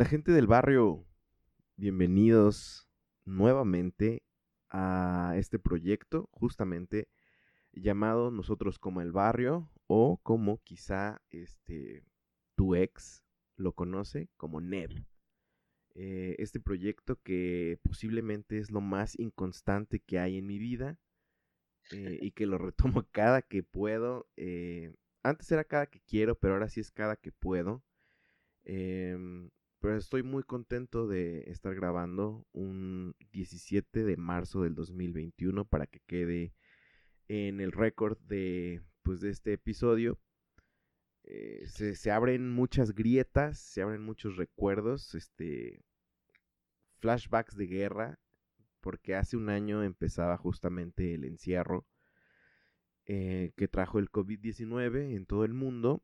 [0.00, 1.04] La gente del barrio,
[1.76, 2.88] bienvenidos
[3.26, 4.22] nuevamente
[4.70, 7.10] a este proyecto, justamente
[7.74, 12.02] llamado Nosotros como el barrio, o como quizá este
[12.56, 13.22] tu ex
[13.56, 14.88] lo conoce como Ned.
[15.94, 20.98] Eh, este proyecto que posiblemente es lo más inconstante que hay en mi vida
[21.92, 24.30] eh, y que lo retomo cada que puedo.
[24.38, 27.84] eh, antes era cada que quiero, pero ahora sí es cada que puedo.
[28.64, 35.86] Em, pero estoy muy contento de estar grabando un 17 de marzo del 2021 para
[35.86, 36.54] que quede
[37.28, 40.18] en el récord de, pues, de este episodio.
[41.24, 45.82] Eh, se, se abren muchas grietas, se abren muchos recuerdos, este,
[46.98, 48.18] flashbacks de guerra,
[48.80, 51.86] porque hace un año empezaba justamente el encierro
[53.06, 56.02] eh, que trajo el COVID-19 en todo el mundo.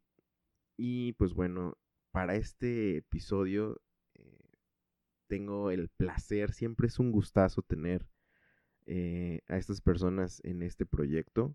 [0.76, 1.78] Y pues bueno,
[2.16, 3.78] para este episodio
[4.14, 4.50] eh,
[5.26, 8.08] tengo el placer, siempre es un gustazo tener
[8.86, 11.54] eh, a estas personas en este proyecto,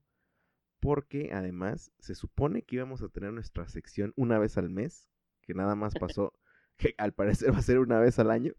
[0.79, 5.09] porque además se supone que íbamos a tener nuestra sección una vez al mes,
[5.41, 6.31] que nada más pasó,
[6.77, 8.53] que al parecer va a ser una vez al año,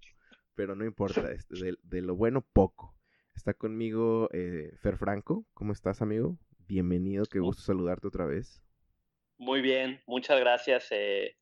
[0.56, 2.96] pero no importa, este, de, de lo bueno poco.
[3.36, 6.36] Está conmigo eh, Fer Franco, ¿cómo estás amigo?
[6.66, 8.60] Bienvenido, qué gusto saludarte otra vez.
[9.42, 11.36] Muy bien, muchas gracias eh,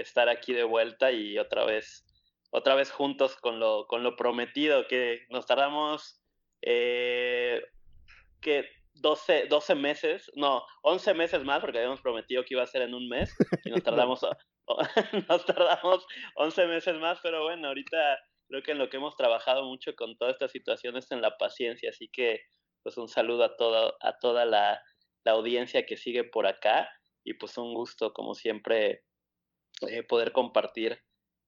[0.00, 2.04] estar aquí de vuelta y otra vez,
[2.50, 6.20] otra vez juntos con lo, con lo prometido, que nos tardamos
[6.62, 7.62] eh,
[8.40, 12.82] que 12, 12 meses, no, 11 meses más, porque habíamos prometido que iba a ser
[12.82, 13.34] en un mes,
[13.64, 14.20] y nos tardamos,
[15.28, 16.06] nos tardamos
[16.36, 18.18] 11 meses más, pero bueno, ahorita
[18.48, 21.36] creo que en lo que hemos trabajado mucho con toda esta situación es en la
[21.38, 22.40] paciencia, así que
[22.82, 24.82] pues un saludo a, todo, a toda la,
[25.24, 26.90] la audiencia que sigue por acá
[27.24, 29.04] y pues un gusto como siempre
[29.88, 30.98] eh, poder compartir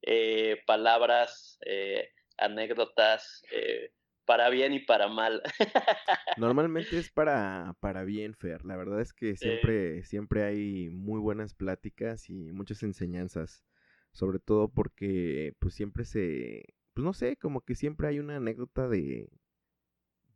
[0.02, 3.92] eh, palabras, eh, anécdotas, eh,
[4.24, 5.42] para bien y para mal.
[6.36, 8.64] Normalmente es para, para bien, Fer.
[8.64, 13.64] La verdad es que siempre, siempre hay muy buenas pláticas y muchas enseñanzas.
[14.12, 18.88] Sobre todo porque pues siempre se, pues no sé, como que siempre hay una anécdota
[18.88, 19.30] de,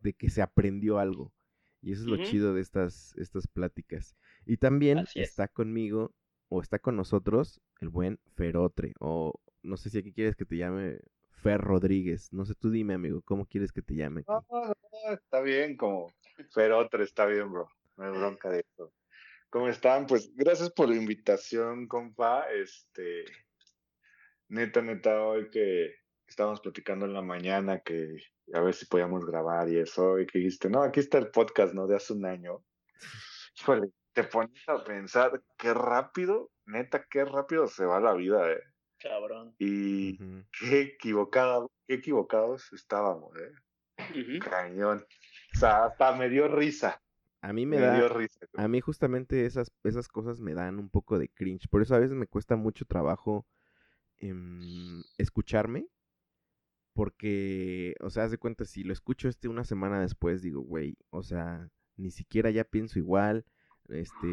[0.00, 1.32] de que se aprendió algo.
[1.82, 4.16] Y eso es lo chido de estas, estas pláticas.
[4.46, 5.14] Y también es.
[5.14, 6.14] está conmigo,
[6.48, 8.92] o está con nosotros, el buen Ferotre.
[9.00, 10.98] O no sé si aquí quieres que te llame
[11.30, 12.32] Fer Rodríguez.
[12.32, 14.24] No sé, tú dime, amigo, ¿cómo quieres que te llame?
[14.26, 14.74] No, no,
[15.12, 16.12] está bien, como
[16.52, 17.68] Ferotre, está bien, bro.
[17.96, 18.92] No hay bronca de eso.
[19.50, 20.06] ¿Cómo están?
[20.06, 22.46] Pues gracias por la invitación, compa.
[22.50, 23.24] Este,
[24.48, 25.94] neta, neta, hoy que
[26.26, 28.16] estábamos platicando en la mañana que
[28.52, 31.74] a ver si podíamos grabar y eso, y que dijiste, no, aquí está el podcast,
[31.74, 31.86] ¿no?
[31.86, 32.62] De hace un año.
[33.60, 38.60] Híjole, te pones a pensar qué rápido, neta, qué rápido se va la vida, ¿eh?
[38.98, 39.54] Cabrón.
[39.58, 40.18] Y
[40.58, 44.38] qué equivocado, qué equivocados estábamos, ¿eh?
[44.40, 45.04] Cañón.
[45.54, 47.00] O sea, hasta me dio risa.
[47.40, 48.40] A mí me Me, dio da, risa.
[48.54, 51.68] a mí justamente esas, esas cosas me dan un poco de cringe.
[51.68, 53.46] Por eso a veces me cuesta mucho trabajo
[54.18, 55.86] em, escucharme.
[56.94, 60.96] Porque, o sea, haz de cuenta, si lo escucho este una semana después, digo, güey,
[61.10, 63.44] o sea, ni siquiera ya pienso igual.
[63.88, 64.26] Este,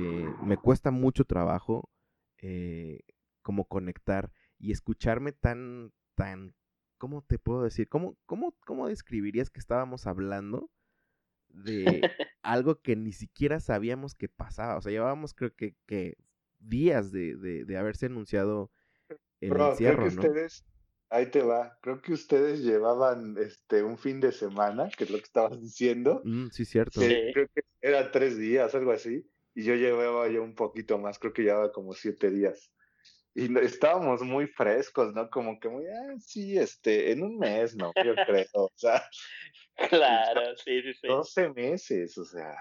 [0.43, 1.89] me cuesta mucho trabajo
[2.43, 2.99] eh,
[3.41, 6.53] como conectar y escucharme tan, tan,
[6.97, 7.87] ¿cómo te puedo decir?
[7.87, 10.69] ¿Cómo, cómo, cómo describirías que estábamos hablando
[11.49, 12.01] de
[12.43, 14.77] algo que ni siquiera sabíamos que pasaba?
[14.77, 16.17] O sea, llevábamos creo que, que
[16.59, 18.71] días de, de, de haberse anunciado
[19.39, 20.21] el Bro, creo encierro, que ¿no?
[20.21, 20.65] ustedes
[21.09, 21.77] ahí te va.
[21.81, 26.21] Creo que ustedes llevaban este un fin de semana, que es lo que estabas diciendo.
[26.25, 26.99] Mm, sí, cierto.
[26.99, 29.29] Creo que era tres días, algo así.
[29.55, 32.71] Y yo llevaba ya un poquito más, creo que llevaba como siete días.
[33.35, 35.29] Y estábamos muy frescos, ¿no?
[35.29, 37.91] Como que muy, ah, sí, este, en un mes, ¿no?
[38.03, 39.03] Yo creo, o sea.
[39.89, 41.07] Claro, sí, sí, sí.
[41.07, 42.55] 12 meses, o sea.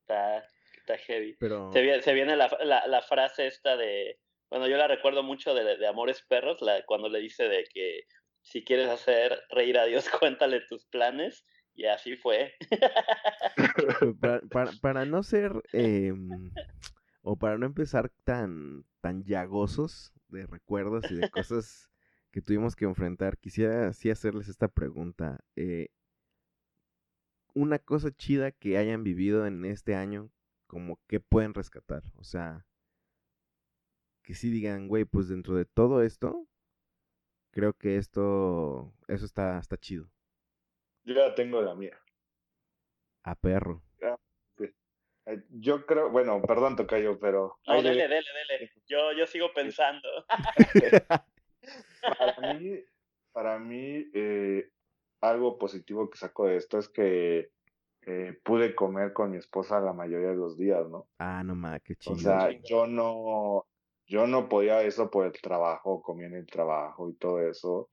[0.00, 0.42] Está,
[0.78, 1.36] está heavy.
[1.38, 1.70] Pero...
[1.70, 4.18] Se viene, se viene la, la, la, frase esta de,
[4.48, 8.04] bueno, yo la recuerdo mucho de, de Amores Perros, la, cuando le dice de que
[8.42, 11.44] si quieres hacer reír a Dios, cuéntale tus planes.
[11.74, 12.54] Y así fue.
[14.20, 16.12] para, para, para, no ser, eh,
[17.22, 21.90] o para no empezar tan, tan llagosos de recuerdos y de cosas
[22.30, 25.40] que tuvimos que enfrentar, quisiera así hacerles esta pregunta.
[25.56, 25.88] Eh,
[27.54, 30.30] una cosa chida que hayan vivido en este año,
[30.66, 32.04] como que pueden rescatar.
[32.16, 32.66] O sea,
[34.22, 36.46] que sí digan, güey, pues dentro de todo esto,
[37.50, 40.10] creo que esto, eso está, está chido.
[41.04, 41.98] Yo ya tengo la mía.
[43.24, 43.82] A perro.
[45.50, 47.58] Yo creo, bueno, perdón, Tocayo, pero.
[47.66, 48.72] No, dele, dele, dele.
[48.86, 50.08] Yo, yo sigo pensando.
[52.18, 52.84] para mí,
[53.32, 54.70] para mí eh,
[55.20, 57.50] algo positivo que saco de esto es que
[58.06, 61.08] eh, pude comer con mi esposa la mayoría de los días, ¿no?
[61.18, 62.16] Ah, no mames, qué chido.
[62.16, 63.66] O sea, yo no,
[64.06, 67.90] yo no podía eso por el trabajo, comía en el trabajo y todo eso.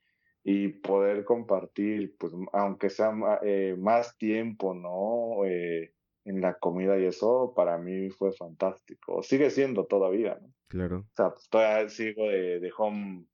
[0.49, 3.11] Y poder compartir, pues, aunque sea
[3.43, 5.43] eh, más tiempo, ¿no?
[5.45, 9.21] Eh, en la comida y eso, para mí fue fantástico.
[9.23, 10.53] Sigue siendo todavía, ¿no?
[10.67, 10.99] Claro.
[10.99, 13.25] O sea, pues, todavía sigo de, de home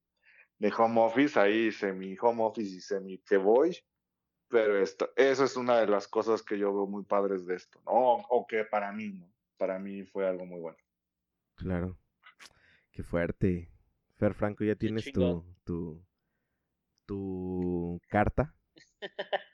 [0.60, 3.78] de home office, ahí semi home office y semi que voy,
[4.48, 7.82] pero esto, eso es una de las cosas que yo veo muy padres de esto,
[7.86, 7.92] ¿no?
[7.92, 9.30] O, que para mí, ¿no?
[9.58, 10.78] Para mí fue algo muy bueno.
[11.56, 11.98] Claro.
[12.92, 13.72] Qué fuerte.
[14.16, 16.02] Fer Franco, ¿ya tienes tu, tu,
[17.06, 18.56] tu carta?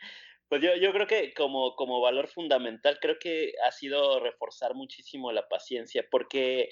[0.50, 5.31] Pues yo, yo creo que como, como valor fundamental, creo que ha sido reforzar muchísimo
[5.31, 6.69] la paciencia, porque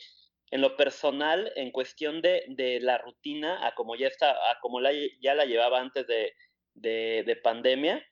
[0.50, 4.80] en lo personal, en cuestión de, de la rutina, a como ya está, a como
[4.82, 4.92] la,
[5.22, 6.34] ya la llevaba antes de,
[6.74, 8.04] de, de pandemia,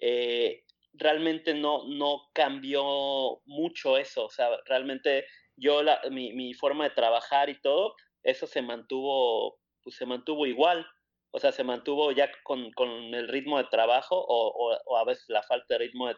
[0.00, 0.64] eh,
[0.94, 4.26] realmente no, no cambió mucho eso.
[4.26, 5.26] O sea, realmente
[5.56, 10.46] yo, la, mi, mi forma de trabajar y todo, eso se mantuvo, pues se mantuvo
[10.46, 10.84] igual.
[11.32, 15.24] O sea, se mantuvo ya con, con el ritmo de trabajo o, o, a veces
[15.28, 16.08] la falta de ritmo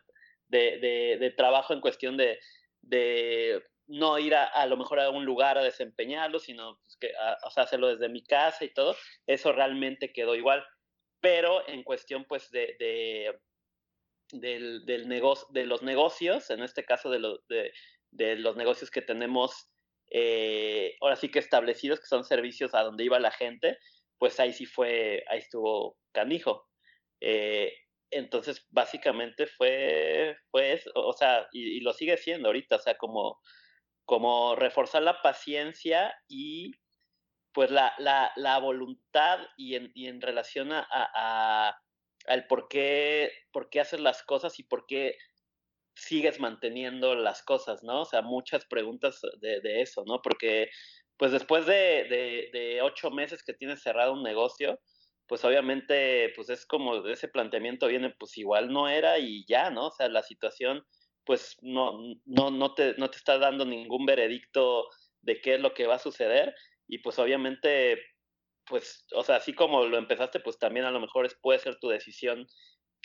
[0.49, 2.39] de, de, trabajo en cuestión de,
[3.87, 7.37] no ir a, a, lo mejor a un lugar a desempeñarlo, sino pues que, a,
[7.47, 8.97] o sea, hacerlo desde mi casa y todo,
[9.27, 10.65] eso realmente quedó igual.
[11.21, 13.39] Pero en cuestión, pues, de, de
[14.33, 19.03] del, del negocio, de los negocios, en este caso de, lo, de los negocios que
[19.03, 19.71] tenemos
[20.11, 23.79] eh, ahora sí que establecidos, que son servicios a donde iba la gente,
[24.25, 26.67] pues ahí sí fue, ahí estuvo canijo.
[27.21, 27.71] Eh,
[28.11, 33.39] entonces, básicamente fue, eso, o sea, y, lo sigue siendo ahorita, o sea, como,
[34.07, 36.73] como reforzar la paciencia y
[37.53, 41.77] pues la, la, voluntad y en, y en relación a, a,
[42.27, 45.19] al por qué, por qué haces las cosas y por qué
[45.95, 48.01] sigues manteniendo las cosas, ¿no?
[48.01, 50.23] O sea, muchas preguntas de eso, ¿no?
[50.23, 50.71] Porque
[51.17, 54.81] pues después de, ocho meses que tienes cerrado un negocio,
[55.27, 59.87] pues obviamente, pues es como ese planteamiento viene, pues igual no era y ya, ¿no?
[59.87, 60.85] O sea, la situación
[61.25, 64.89] pues no, no, no, te, no te está dando ningún veredicto
[65.23, 66.55] de qué es lo que va a suceder
[66.87, 67.99] y pues obviamente,
[68.67, 71.89] pues, o sea, así como lo empezaste, pues también a lo mejor puede ser tu
[71.89, 72.47] decisión,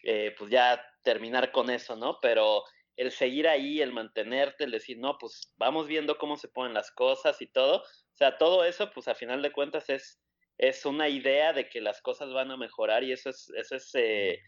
[0.04, 2.20] eh, pues ya terminar con eso, ¿no?
[2.22, 2.64] Pero
[3.00, 6.92] el seguir ahí, el mantenerte, el decir, no, pues vamos viendo cómo se ponen las
[6.92, 10.22] cosas y todo, o sea, todo eso, pues a final de cuentas es,
[10.58, 13.92] es una idea de que las cosas van a mejorar y eso es, eso es
[13.96, 14.42] eh,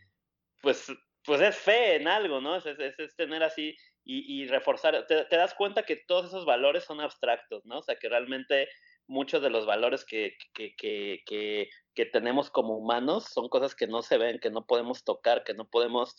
[0.62, 0.91] pues
[1.24, 2.58] pues es fe en algo, ¿no?
[2.58, 7.00] Es, es, es tener así y, reforzar, te, das cuenta que todos esos valores son
[7.00, 7.77] abstractos, ¿no?
[7.79, 8.67] O sea, que realmente
[9.08, 14.01] muchos de los valores que, que, que, que tenemos como humanos son cosas que no
[14.01, 16.15] se ven, que no podemos tocar, que no podemos,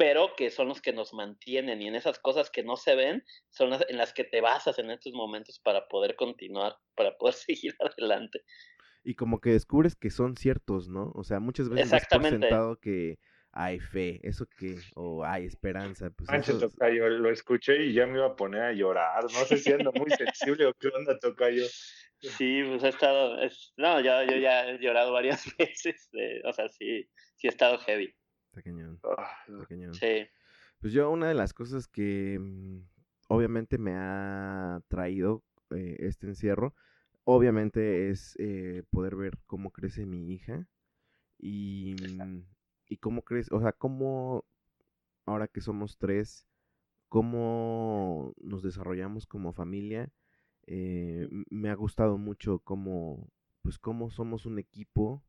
[0.00, 3.22] pero que son los que nos mantienen y en esas cosas que no se ven
[3.50, 7.34] son las en las que te basas en estos momentos para poder continuar, para poder
[7.46, 8.40] seguir adelante.
[9.04, 11.12] Y como que descubres que son ciertos, ¿no?
[11.14, 13.18] O sea, muchas veces es por sentado que
[13.52, 16.08] hay fe, eso que, o hay esperanza.
[16.16, 16.70] Pues Manche, eso...
[16.70, 19.92] Tocayo, lo escuché y ya me iba a poner a llorar, no sé si ando
[19.92, 21.66] muy sensible o qué onda, Tocayo.
[22.20, 26.54] Sí, pues he estado, es, no, yo, yo ya he llorado varias veces, eh, o
[26.54, 28.14] sea, sí, sí he estado heavy.
[28.50, 29.94] Está cañón, ah, está cañón.
[29.94, 30.26] Sí.
[30.80, 32.80] Pues yo una de las cosas que mm,
[33.28, 36.74] obviamente me ha traído eh, este encierro,
[37.24, 40.66] obviamente es eh, poder ver cómo crece mi hija
[41.38, 41.96] Y,
[42.88, 44.44] y cómo crees, o sea, cómo,
[45.26, 46.46] ahora que somos tres,
[47.08, 50.10] cómo nos desarrollamos como familia.
[50.66, 53.30] Eh, me ha gustado mucho cómo,
[53.62, 55.24] pues cómo somos un equipo,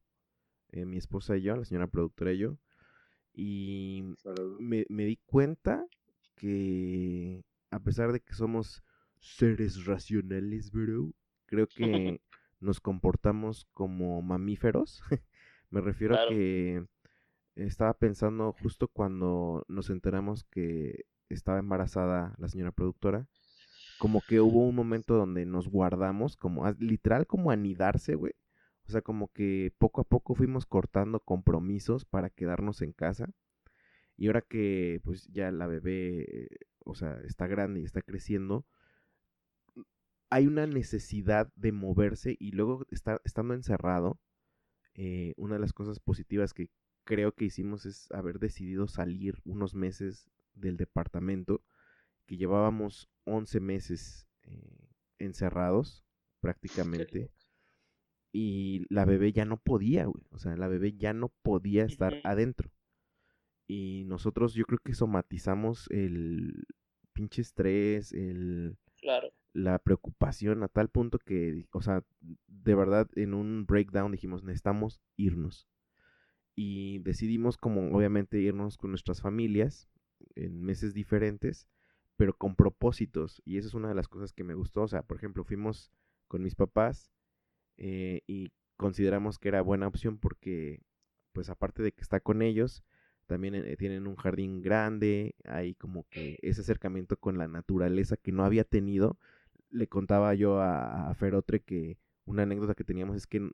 [0.73, 2.57] mi esposa y yo, la señora productora y yo,
[3.33, 4.03] y
[4.59, 5.85] me, me, di cuenta
[6.35, 8.83] que a pesar de que somos
[9.19, 11.13] seres racionales, bro,
[11.45, 12.21] creo que
[12.59, 15.01] nos comportamos como mamíferos.
[15.69, 16.85] me refiero a que
[17.55, 23.27] estaba pensando justo cuando nos enteramos que estaba embarazada la señora productora,
[23.99, 28.33] como que hubo un momento donde nos guardamos, como literal como anidarse, güey.
[28.91, 33.33] O sea, como que poco a poco fuimos cortando compromisos para quedarnos en casa.
[34.17, 38.65] Y ahora que pues ya la bebé, o sea, está grande y está creciendo,
[40.29, 44.19] hay una necesidad de moverse y luego estar, estando encerrado,
[44.95, 46.69] eh, una de las cosas positivas que
[47.05, 51.63] creo que hicimos es haber decidido salir unos meses del departamento,
[52.25, 56.03] que llevábamos 11 meses eh, encerrados
[56.41, 57.31] prácticamente.
[58.31, 60.23] Y la bebé ya no podía, güey.
[60.31, 62.71] O sea, la bebé ya no podía estar adentro.
[63.67, 66.65] Y nosotros yo creo que somatizamos el
[67.13, 68.77] pinche estrés, el...
[69.53, 72.05] La preocupación a tal punto que, o sea,
[72.47, 75.67] de verdad en un breakdown dijimos, necesitamos irnos.
[76.55, 79.89] Y decidimos como obviamente irnos con nuestras familias
[80.35, 81.67] en meses diferentes,
[82.15, 83.41] pero con propósitos.
[83.43, 84.83] Y esa es una de las cosas que me gustó.
[84.83, 85.91] O sea, por ejemplo, fuimos
[86.27, 87.11] con mis papás
[87.83, 90.83] eh, y consideramos que era buena opción porque,
[91.33, 92.83] pues aparte de que está con ellos,
[93.25, 98.31] también eh, tienen un jardín grande, hay como que ese acercamiento con la naturaleza que
[98.31, 99.17] no había tenido.
[99.71, 103.49] Le contaba yo a, a Ferotre que una anécdota que teníamos es que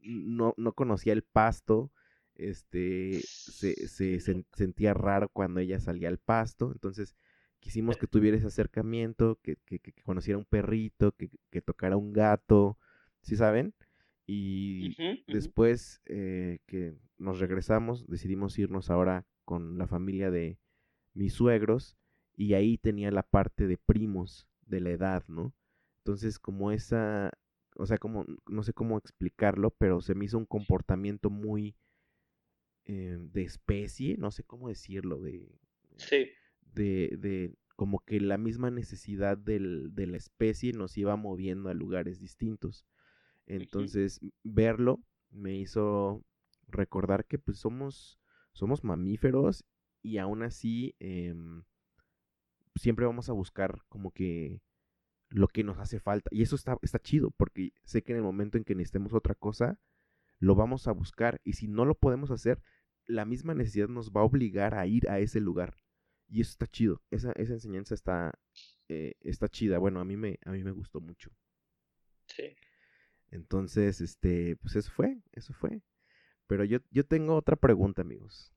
[0.00, 1.92] no, no conocía el pasto,
[2.34, 4.20] este, se, se
[4.54, 7.14] sentía raro cuando ella salía al pasto, entonces
[7.60, 12.12] quisimos que tuviera ese acercamiento, que, que, que conociera un perrito, que, que, tocara un
[12.12, 12.78] gato,
[13.26, 13.74] ¿sí saben?
[14.24, 20.58] Y después eh, que nos regresamos, decidimos irnos ahora con la familia de
[21.12, 21.96] mis suegros
[22.36, 25.52] y ahí tenía la parte de primos de la edad, ¿no?
[25.98, 27.32] Entonces como esa,
[27.74, 31.74] o sea, como, no sé cómo explicarlo, pero se me hizo un comportamiento muy
[32.84, 35.48] eh, de especie, no sé cómo decirlo, de...
[35.96, 36.28] Sí.
[36.60, 41.74] De, de como que la misma necesidad del, de la especie nos iba moviendo a
[41.74, 42.84] lugares distintos.
[43.46, 45.00] Entonces, verlo
[45.30, 46.24] me hizo
[46.68, 48.18] recordar que pues somos,
[48.52, 49.64] somos mamíferos
[50.02, 51.64] y aún así em,
[52.74, 54.60] siempre vamos a buscar como que
[55.28, 56.28] lo que nos hace falta.
[56.32, 59.34] Y eso está, está chido, porque sé que en el momento en que necesitemos otra
[59.34, 59.80] cosa,
[60.38, 61.40] lo vamos a buscar.
[61.44, 62.60] Y si no lo podemos hacer,
[63.06, 65.78] la misma necesidad nos va a obligar a ir a ese lugar.
[66.28, 67.02] Y eso está chido.
[67.10, 68.38] Esa, esa enseñanza está,
[68.88, 69.78] eh, está chida.
[69.78, 71.30] Bueno, a mí, me, a mí me gustó mucho.
[72.26, 72.56] Sí.
[73.36, 75.82] Entonces, este, pues eso fue, eso fue.
[76.46, 78.54] Pero yo, yo tengo otra pregunta, amigos,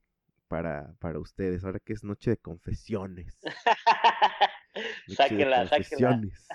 [0.47, 3.37] para, para ustedes, ahora que es noche de confesiones.
[5.07, 6.47] sáquela, confesiones.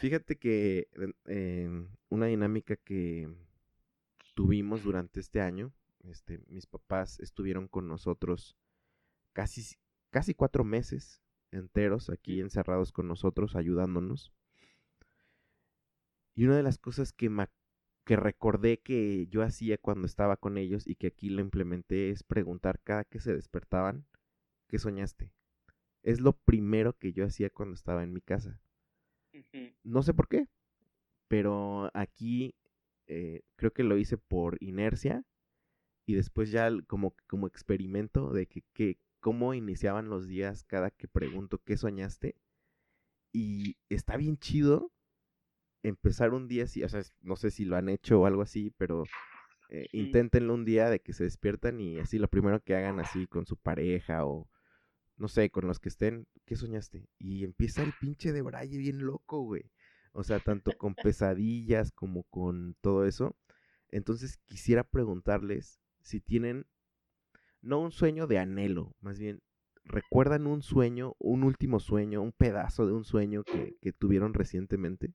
[0.00, 0.88] Fíjate que
[2.08, 3.32] una dinámica que
[4.34, 8.56] tuvimos durante este año, este, mis papás estuvieron con nosotros
[9.32, 9.76] casi,
[10.10, 14.32] casi cuatro meses enteros aquí encerrados con nosotros, ayudándonos.
[16.34, 17.30] Y una de las cosas que,
[18.04, 22.22] que recordé que yo hacía cuando estaba con ellos y que aquí lo implementé es
[22.22, 24.06] preguntar cada que se despertaban,
[24.68, 25.32] ¿qué soñaste?
[26.02, 28.60] Es lo primero que yo hacía cuando estaba en mi casa.
[29.84, 30.48] No sé por qué,
[31.28, 32.54] pero aquí
[33.06, 35.24] eh, creo que lo hice por inercia
[36.06, 41.08] y después ya como, como experimento de que, que, cómo iniciaban los días cada que
[41.08, 42.36] pregunto qué soñaste.
[43.32, 44.92] Y está bien chido
[45.82, 48.72] empezar un día así, o sea, no sé si lo han hecho o algo así,
[48.78, 49.04] pero
[49.68, 53.26] eh, inténtenlo un día de que se despiertan y así lo primero que hagan así
[53.26, 54.48] con su pareja o
[55.16, 57.08] no sé, con los que estén, ¿qué soñaste?
[57.18, 59.70] Y empieza el pinche de Braille bien loco, güey.
[60.12, 63.36] O sea, tanto con pesadillas como con todo eso.
[63.90, 66.66] Entonces quisiera preguntarles si tienen,
[67.60, 69.42] no un sueño de anhelo, más bien,
[69.84, 75.14] ¿recuerdan un sueño, un último sueño, un pedazo de un sueño que, que tuvieron recientemente?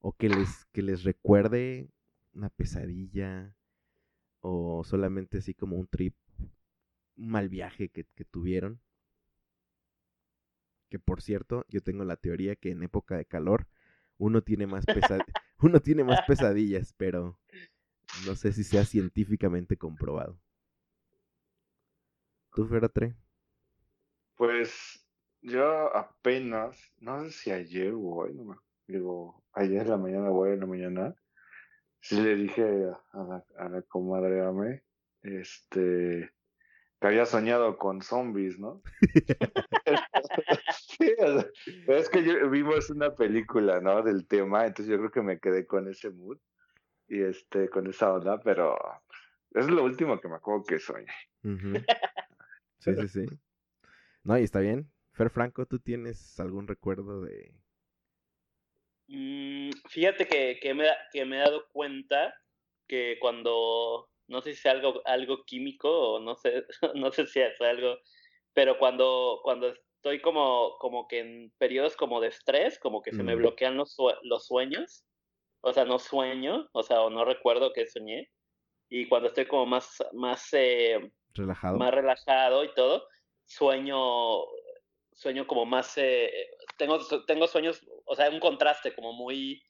[0.00, 1.88] O que les, que les recuerde
[2.32, 3.54] una pesadilla
[4.40, 6.14] o solamente así como un trip
[7.16, 8.80] un mal viaje que, tuvieron.
[10.88, 13.66] Que por cierto, yo tengo la teoría que en época de calor
[14.16, 14.84] uno tiene más
[15.60, 17.38] uno tiene más pesadillas, pero
[18.26, 20.38] no sé si sea científicamente comprobado.
[22.54, 23.14] ¿Tú, Feratre?
[24.36, 25.04] Pues
[25.42, 28.56] yo apenas, no sé si ayer o hoy, no me
[28.88, 31.14] digo, ayer en la mañana o hoy en la mañana,
[32.00, 32.62] sí le dije
[33.12, 34.82] a la, a la comadre Ame,
[35.22, 36.32] este,
[37.00, 38.82] que había soñado con zombies, ¿no?
[40.72, 41.14] sí,
[41.86, 44.02] es que vimos una película, ¿no?
[44.02, 46.38] Del tema, entonces yo creo que me quedé con ese mood
[47.06, 48.76] y este, con esa onda, pero
[49.52, 51.06] es lo último que me acuerdo que soñé.
[52.80, 53.26] Sí, sí, sí.
[54.22, 54.88] No, y está bien.
[55.10, 57.52] Fer Franco, ¿tú tienes algún recuerdo de...?
[59.08, 62.34] Mm, fíjate que, que, me, que me he dado cuenta
[62.86, 67.40] que cuando, no sé si es algo, algo químico o no sé, no sé si
[67.40, 67.98] es algo,
[68.52, 73.22] pero cuando, cuando estoy como, como que en periodos como de estrés, como que se
[73.22, 73.38] me mm.
[73.38, 75.04] bloquean los, los sueños,
[75.60, 78.30] o sea, no sueño, o sea, o no recuerdo que soñé,
[78.90, 81.78] y cuando estoy como más, más, eh, relajado.
[81.78, 83.06] más relajado y todo,
[83.46, 84.44] sueño,
[85.12, 86.30] sueño como más, eh,
[86.78, 89.62] tengo, tengo sueños, o sea, un contraste como muy,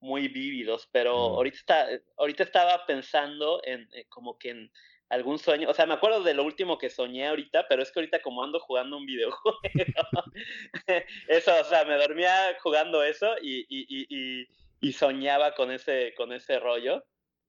[0.00, 1.34] muy vívidos, pero mm.
[1.34, 1.88] ahorita, está,
[2.18, 4.72] ahorita estaba pensando en eh, como que en
[5.08, 8.00] algún sueño, o sea, me acuerdo de lo último que soñé ahorita, pero es que
[8.00, 9.58] ahorita como ando jugando un videojuego,
[11.28, 14.46] eso, o sea, me dormía jugando eso y, y, y,
[14.80, 17.04] y soñaba con ese, con ese rollo.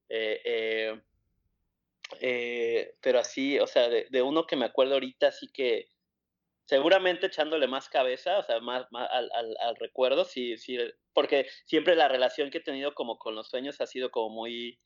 [0.08, 1.02] Eh, eh,
[2.20, 5.90] eh, pero así, o sea, de, uno que me acuerdo ahorita, así que
[6.70, 10.78] seguramente echándole más cabeza, o sea, más, al, al, recuerdo, sí, sí,
[11.14, 14.80] porque siempre la relación que he tenido como con los sueños ha sido como muy,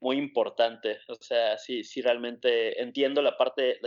[0.00, 1.00] muy importante.
[1.08, 3.80] O sea, sí, sí realmente entiendo la parte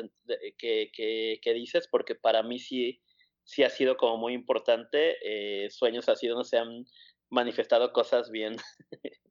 [0.57, 3.01] que, que, que, dices, porque para mí sí,
[3.45, 5.15] sí ha sido como muy importante.
[5.23, 6.83] Eh, sueños así donde se han
[7.29, 8.57] manifestado cosas bien,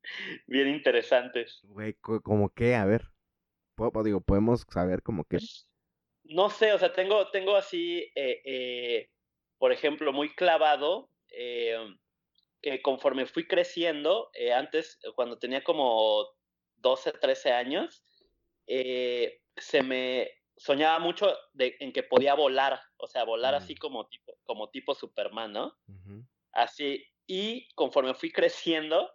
[0.46, 1.60] bien interesantes.
[1.64, 2.76] Güey, ¿como qué?
[2.76, 3.02] A ver.
[4.02, 5.36] Digo, podemos saber como que...
[6.24, 9.10] No sé, o sea, tengo, tengo así, eh, eh,
[9.58, 11.76] por ejemplo, muy clavado, eh,
[12.62, 16.26] que conforme fui creciendo, antes, cuando tenía como
[16.76, 18.02] 12, 13 años,
[18.66, 23.78] se me soñaba mucho de, en que podía volar, o sea, volar así mm.
[23.78, 25.76] como tipo, como tipo Superman, ¿no?
[26.52, 29.12] Así, y conforme fui creciendo,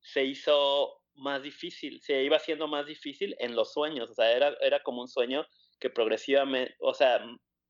[0.00, 4.54] se hizo más difícil, se iba haciendo más difícil en los sueños, o sea, era,
[4.60, 5.46] era como un sueño
[5.84, 7.20] que progresivamente, o sea,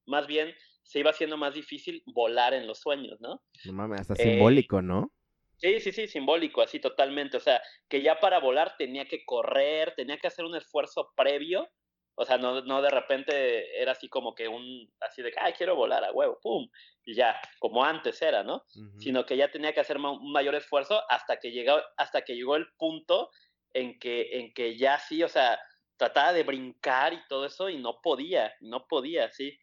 [0.06, 3.42] más bien se iba haciendo más difícil volar en los sueños, ¿no?
[3.64, 5.12] No mames, hasta simbólico, ¿no?
[5.56, 9.94] Sí, sí, sí, simbólico, así totalmente, o sea, que ya para volar tenía que correr,
[9.96, 11.68] tenía que hacer un esfuerzo previo
[12.16, 15.74] o sea, no, no de repente era así como que un, así de, ay, quiero
[15.74, 16.68] volar a huevo, pum,
[17.04, 18.62] y ya, como antes era, ¿no?
[18.98, 22.54] Sino que ya tenía que hacer un mayor esfuerzo hasta que llegó, hasta que llegó
[22.54, 23.30] el punto
[23.72, 25.58] en que, en que ya sí, o sea,
[25.96, 29.58] trataba de brincar y todo eso y no podía, no podía, sí.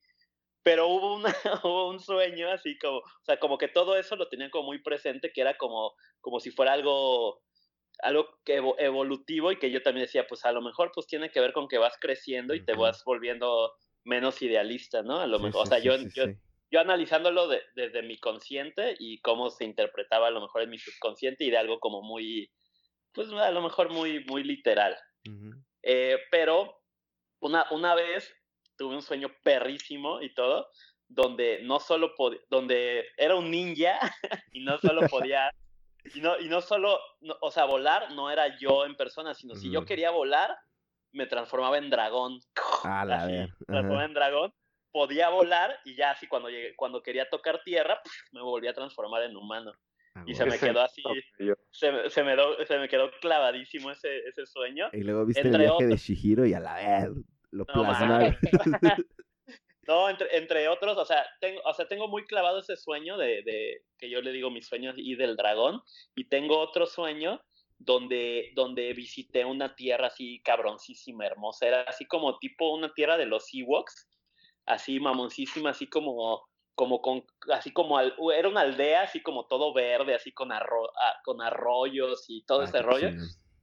[0.64, 4.30] Pero hubo, una, hubo un sueño así como, o sea, como que todo eso lo
[4.30, 7.42] tenían como muy presente, que era como, como si fuera algo
[8.02, 8.40] algo
[8.80, 11.68] evolutivo y que yo también decía, pues a lo mejor pues tiene que ver con
[11.68, 15.20] que vas creciendo y te vas volviendo menos idealista, ¿no?
[15.20, 16.26] A lo mejor, o sea, yo, yo,
[16.72, 21.44] yo, analizándolo desde mi consciente y cómo se interpretaba a lo mejor en mi subconsciente
[21.44, 22.52] y de algo como muy,
[23.14, 24.98] pues a lo mejor muy, muy literal.
[25.84, 26.82] Eh, pero
[27.40, 28.34] una, una vez
[28.78, 30.70] tuve un sueño perrísimo y todo,
[31.08, 34.00] donde no solo podía, donde era un ninja
[34.52, 35.52] y no solo podía
[36.16, 37.00] y no, y no solo,
[37.42, 40.58] o sea, volar no era yo en persona, sino si yo quería volar,
[41.12, 42.40] me transformaba en dragón.
[42.84, 44.54] Ah, la Me transformaba en dragón,
[44.92, 49.22] podía volar y ya así cuando llegué, cuando quería tocar tierra, me volvía a transformar
[49.22, 49.72] en humano.
[50.14, 51.02] Ah, y se me quedó así,
[51.72, 54.90] se, se, me, se me quedó clavadísimo ese, ese sueño.
[54.92, 57.10] Y luego viste el viaje de Shihiro y a la vez
[57.52, 58.38] lo plasmaron.
[59.88, 63.42] No, entre, entre otros, o sea, tengo, o sea, tengo muy clavado ese sueño de,
[63.42, 65.82] de, que yo le digo mis sueños y del dragón,
[66.16, 67.42] y tengo otro sueño
[67.80, 73.26] donde, donde visité una tierra así cabroncísima, hermosa, era así como tipo una tierra de
[73.26, 74.08] los Ewoks,
[74.66, 76.48] así mamoncísima, así como,
[76.82, 81.14] como con, así como, era una aldea así como todo verde, así con, arro, ah,
[81.24, 83.12] con arroyos y todo ah, ese rollo.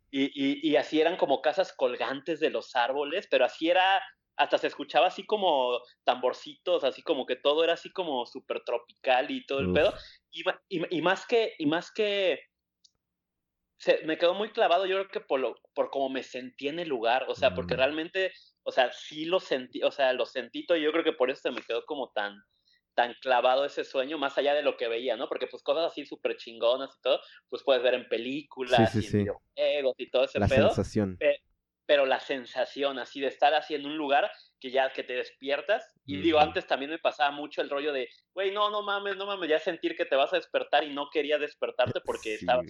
[0.09, 4.01] Y, y, y, así eran como casas colgantes de los árboles, pero así era
[4.37, 9.33] hasta se escuchaba así como tamborcitos, así como que todo era así como súper tropical
[9.33, 9.93] y todo el pedo.
[10.31, 12.39] Y, y, más que, y más que,
[13.81, 16.79] se, me quedó muy clavado, yo creo que por, lo, por cómo me sentí en
[16.79, 17.79] el lugar, o sea, porque mm.
[17.79, 21.15] realmente, o sea, sí lo sentí, o sea, lo sentí todo y yo creo que
[21.15, 22.41] por eso se me quedó como tan,
[22.99, 25.29] tan clavado ese sueño, más allá de lo que veía, ¿no?
[25.29, 29.13] Porque pues cosas así súper chingonas y todo, pues puedes ver en películas y en
[29.13, 31.17] videojuegos y todo ese la sensación.
[31.87, 35.89] pero la sensación así de estar así en un lugar que ya que te despiertas.
[36.07, 39.27] Y digo, antes también me pasaba mucho el rollo de, güey, no, no mames, no
[39.27, 42.67] mames, ya sentir que te vas a despertar y no quería despertarte porque estabas,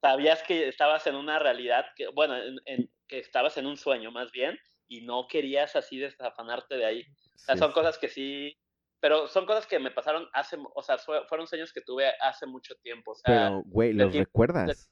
[0.00, 4.32] sabías que estabas en una realidad, que, bueno, en, que estabas en un sueño más
[4.32, 7.04] bien y no querías así desafanarte de ahí.
[7.36, 8.58] O sea, son cosas que sí,
[9.04, 12.74] pero son cosas que me pasaron hace, o sea, fueron sueños que tuve hace mucho
[12.76, 13.10] tiempo.
[13.10, 14.90] O sea, pero, güey, ¿los recuerdas?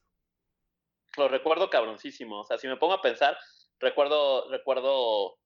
[1.17, 2.41] Los recuerdo cabroncísimo.
[2.41, 3.39] O sea, si me pongo a pensar,
[3.81, 5.39] recuerdo, recuerdo,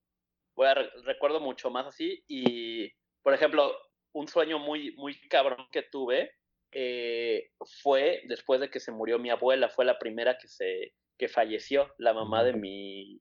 [0.57, 0.75] voy a,
[1.05, 2.25] recuerdo mucho más así.
[2.27, 2.91] Y,
[3.23, 3.73] por ejemplo,
[4.11, 6.33] un sueño muy, muy cabrón que tuve
[6.73, 7.53] eh,
[7.85, 9.69] fue después de que se murió mi abuela.
[9.69, 13.21] Fue la primera que se, que falleció, la mamá de mi,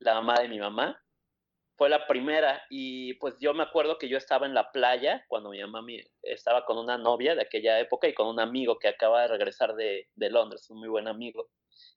[0.00, 1.00] la mamá de mi mamá
[1.80, 5.48] fue la primera y pues yo me acuerdo que yo estaba en la playa cuando
[5.48, 5.90] mi mamá
[6.22, 9.74] estaba con una novia de aquella época y con un amigo que acaba de regresar
[9.74, 11.48] de, Londres, un muy buen amigo.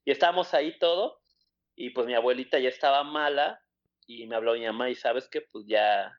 [0.06, 1.20] Y estábamos ahí todo
[1.76, 3.60] y pues mi abuelita ya estaba mala
[4.06, 6.10] y me habló mi mamá y sabes que pues ya,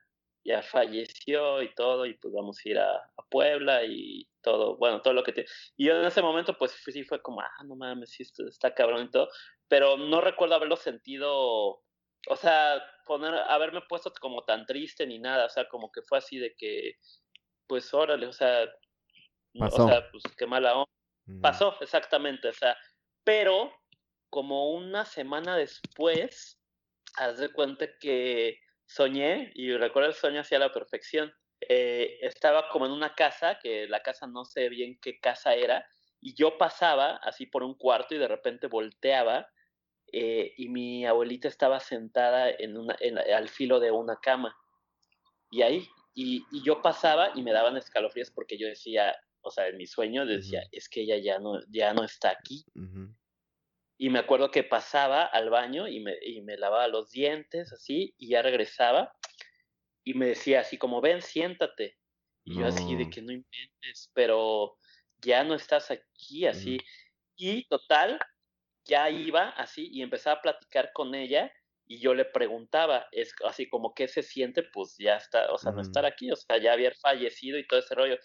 [0.44, 5.12] ya falleció y todo y pues vamos a ir a, Puebla y todo, bueno, todo
[5.12, 5.44] lo que te...
[5.76, 8.72] Y yo en ese momento pues sí fue como, ah, no mames, sí, esto está
[8.72, 9.28] cabrón y todo,
[9.66, 11.82] pero no recuerdo haberlo sentido
[12.28, 16.18] o sea, poner, haberme puesto como tan triste ni nada, o sea, como que fue
[16.18, 16.96] así de que,
[17.66, 18.68] pues órale, o sea,
[19.58, 19.84] Pasó.
[19.84, 21.40] o sea, pues qué mala onda.
[21.40, 22.76] Pasó, exactamente, o sea,
[23.24, 23.72] pero
[24.28, 26.60] como una semana después,
[27.16, 31.32] haz de cuenta que soñé, y recuerdo el sueño hacia la perfección,
[31.68, 35.86] eh, estaba como en una casa, que la casa no sé bien qué casa era,
[36.20, 39.48] y yo pasaba así por un cuarto y de repente volteaba
[40.12, 42.96] eh, y mi abuelita estaba sentada en una,
[43.34, 44.56] al filo de una cama.
[45.50, 49.76] Y ahí, y, yo pasaba y me daban escalofríos porque yo decía, o sea, en
[49.76, 52.64] mi sueño decía, es que ella ya no, ya no está aquí.
[53.98, 58.14] Y me acuerdo que pasaba al baño y me, y me lavaba los dientes, así,
[58.18, 59.14] y ya regresaba
[60.06, 61.98] y me decía así como, ven, siéntate.
[62.44, 64.78] Y yo así de que no inventes, pero
[65.20, 66.78] ya no estás aquí, así.
[67.34, 68.20] Y total,
[68.86, 71.52] ya iba así y empezaba a platicar con ella
[71.88, 74.62] y yo le preguntaba, es así como, ¿qué se siente?
[74.62, 77.78] Pues ya está, o sea, no estar aquí, o sea, ya haber fallecido y todo
[77.78, 78.18] ese rollo.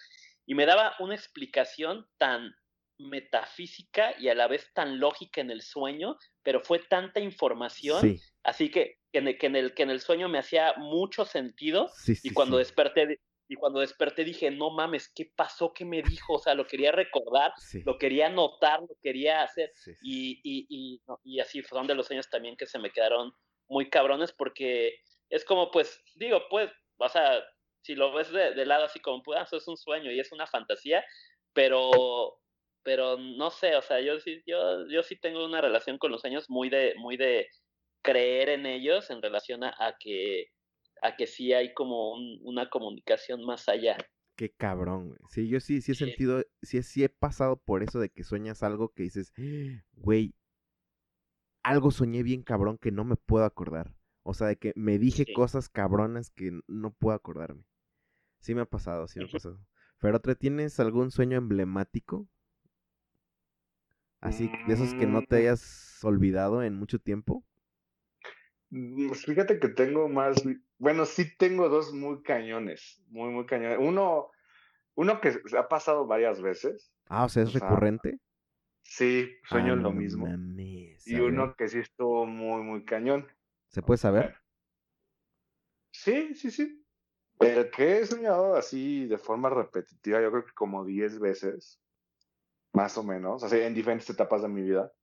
[0.47, 2.55] Y me daba una explicación tan
[2.97, 8.69] metafísica y a la vez tan lógica en el sueño, pero fue tanta información, así
[8.69, 11.91] que, que, en el, que, en el, que en el sueño me hacía mucho sentido
[12.23, 13.19] y cuando desperté
[13.51, 15.73] y cuando desperté dije, no mames, ¿qué pasó?
[15.73, 16.35] ¿Qué me dijo?
[16.35, 17.51] O sea, lo quería recordar,
[17.83, 19.73] lo quería notar, lo quería hacer.
[20.01, 23.33] Y, y, y, y, así fueron de los sueños también que se me quedaron
[23.67, 24.95] muy cabrones porque
[25.29, 27.43] es como, pues, digo, pues, o sea,
[27.81, 30.47] si lo ves de, lado así como, pues, eso es un sueño y es una
[30.47, 31.03] fantasía,
[31.51, 32.39] pero,
[32.83, 36.21] pero no sé, o sea, yo sí, yo, yo sí tengo una relación con los
[36.21, 37.49] sueños muy de, muy de
[38.01, 40.51] creer en ellos en relación a que
[41.01, 43.97] a que sí hay como una comunicación más allá.
[44.35, 45.19] Qué cabrón, güey.
[45.29, 48.63] Sí, yo sí, sí he sentido, sí, sí he pasado por eso de que sueñas
[48.63, 49.33] algo que dices,
[49.93, 50.33] güey,
[51.63, 53.93] algo soñé bien cabrón que no me puedo acordar.
[54.23, 57.63] O sea, de que me dije cosas cabronas que no puedo acordarme.
[58.39, 59.59] Sí me ha pasado, sí me ha pasado.
[59.99, 62.27] Pero otra, ¿tienes algún sueño emblemático?
[64.19, 65.39] Así, de esos que no te mm.
[65.39, 67.43] hayas olvidado en mucho tiempo.
[68.71, 70.41] Mm, pues fíjate que tengo más,
[70.77, 73.77] bueno, sí tengo dos muy cañones, muy, muy cañones.
[73.79, 74.31] Uno,
[74.95, 76.91] uno que ha pasado varias veces.
[77.07, 78.19] Ah, o sea, es recurrente.
[78.81, 80.25] Sí, sueño lo mismo.
[81.05, 83.27] y uno que sí estuvo muy, muy cañón.
[83.67, 84.37] ¿Se puede saber?
[85.91, 86.85] Sí, sí, sí.
[87.39, 91.81] El que he soñado así de forma repetitiva, yo creo que como 10 veces,
[92.71, 94.93] más o menos, así en diferentes etapas de mi vida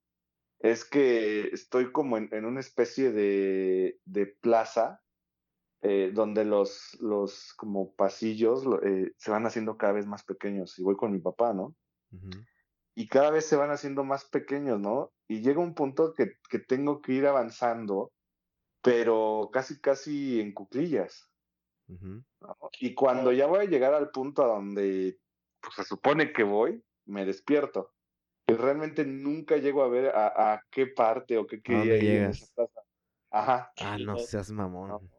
[0.61, 5.03] es que estoy como en, una especie de, de plaza
[5.83, 10.83] eh, donde los, los como pasillos eh, se van haciendo cada vez más pequeños y
[10.83, 11.75] voy con mi papá, ¿no?
[12.95, 15.13] Y cada vez se van haciendo más pequeños, ¿no?
[15.29, 18.11] Y llega un punto que, que tengo que ir avanzando,
[18.83, 21.31] pero casi, casi en cuclillas.
[22.81, 25.19] Y cuando ya voy a llegar al punto a donde
[25.61, 27.95] pues, se supone que voy, me despierto
[28.57, 32.31] realmente nunca llego a ver a, qué parte o qué quería
[33.31, 33.73] Ajá.
[33.81, 35.11] Ah, no seas mamón.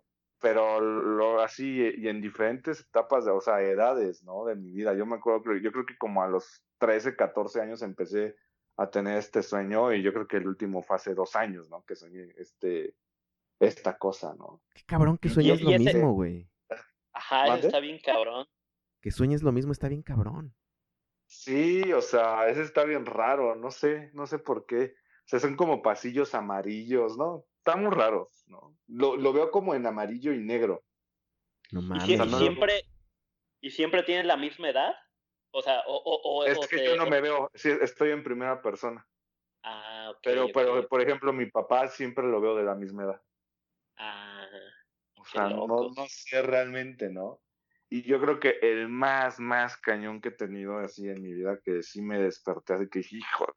[0.42, 4.46] Pero lo así y en diferentes etapas, de, o sea, edades, ¿no?
[4.46, 4.94] De mi vida.
[4.96, 8.36] Yo me acuerdo yo creo que como a los 13, 14 años empecé
[8.78, 11.84] a tener este sueño y yo creo que el último fue hace dos años, ¿no?
[11.84, 12.96] Que soñé este,
[13.60, 14.62] esta cosa, ¿no?
[14.74, 16.50] Qué cabrón que sueñas lo mismo, güey.
[17.12, 18.48] Ajá, está bien cabrón.
[19.02, 20.56] que sueñes lo mismo está bien cabrón.
[21.30, 24.96] Sí, o sea, ese está bien raro, no sé, no sé por qué.
[24.96, 27.46] O sea, son como pasillos amarillos, ¿no?
[27.60, 28.76] Está muy raro, ¿no?
[28.88, 30.84] Lo, lo veo como en amarillo y negro.
[31.72, 32.20] No ¿Y, mames.
[32.26, 32.82] y siempre,
[33.62, 34.96] ¿Y siempre tienes la misma edad?
[35.52, 35.96] O sea, o...
[35.98, 39.08] o, o- Es o que te- yo no me veo, sí, estoy en primera persona.
[39.62, 43.22] Ah, ok, Pero, pero, por ejemplo, mi papá siempre lo veo de la misma edad.
[43.98, 44.48] Ah,
[45.18, 47.42] O sea, no, no sé realmente, ¿no?
[47.90, 51.60] Y yo creo que el más, más cañón que he tenido así en mi vida,
[51.64, 53.48] que sí me desperté así que, hijo,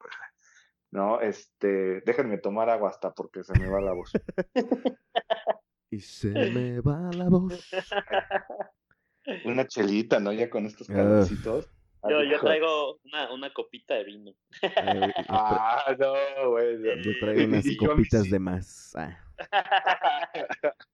[0.91, 1.21] ¿no?
[1.21, 4.11] Este, déjenme tomar agua hasta porque se me va la voz.
[5.91, 7.69] Y se me va la voz.
[9.45, 10.33] Una chelita, ¿no?
[10.33, 11.69] Ya con estos calorcitos.
[12.09, 14.31] yo, yo traigo una, una copita de vino.
[15.29, 16.81] Ah, no, güey.
[17.03, 18.95] yo traigo unas copitas de más.
[18.95, 19.22] Ah,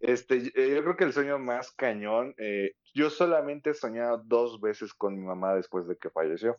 [0.00, 4.60] Este, yo yo creo que el sueño más cañón, eh, yo solamente he soñado dos
[4.60, 6.58] veces con mi mamá después de que falleció.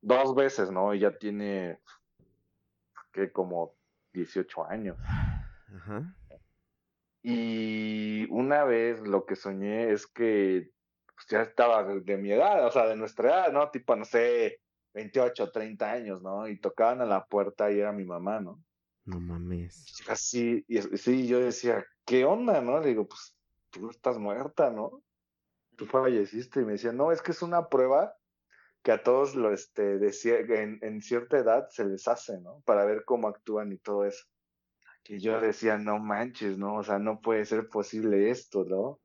[0.00, 0.92] Dos veces, ¿no?
[0.92, 1.80] Ella tiene,
[3.12, 3.74] que como
[4.12, 4.96] 18 años.
[7.22, 10.70] Y una vez lo que soñé es que
[11.14, 13.70] pues, ya estaba de, de mi edad, o sea, de nuestra edad, ¿no?
[13.70, 14.60] Tipo, no sé,
[14.94, 16.46] 28, 30 años, ¿no?
[16.46, 18.62] Y tocaban a la puerta y era mi mamá, ¿no?
[19.06, 19.94] No mames.
[20.08, 22.80] Así, y sí, yo decía, ¿qué onda, no?
[22.80, 23.36] Le digo, pues
[23.70, 25.04] tú estás muerta, ¿no?
[25.76, 26.60] Tú falleciste.
[26.60, 28.16] Y me decía, no, es que es una prueba
[28.82, 32.62] que a todos lo, este, de cier- en, en cierta edad se les hace, ¿no?
[32.64, 34.26] Para ver cómo actúan y todo eso.
[35.08, 36.76] Y yo decía, no manches, ¿no?
[36.76, 39.00] O sea, no puede ser posible esto, ¿no?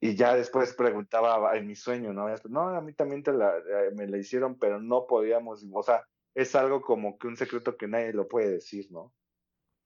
[0.00, 2.26] Y ya después preguntaba en mi sueño, ¿no?
[2.48, 6.08] No, a mí también te la, eh, me la hicieron, pero no podíamos, o sea,
[6.34, 9.14] es algo como que un secreto que nadie lo puede decir, ¿no?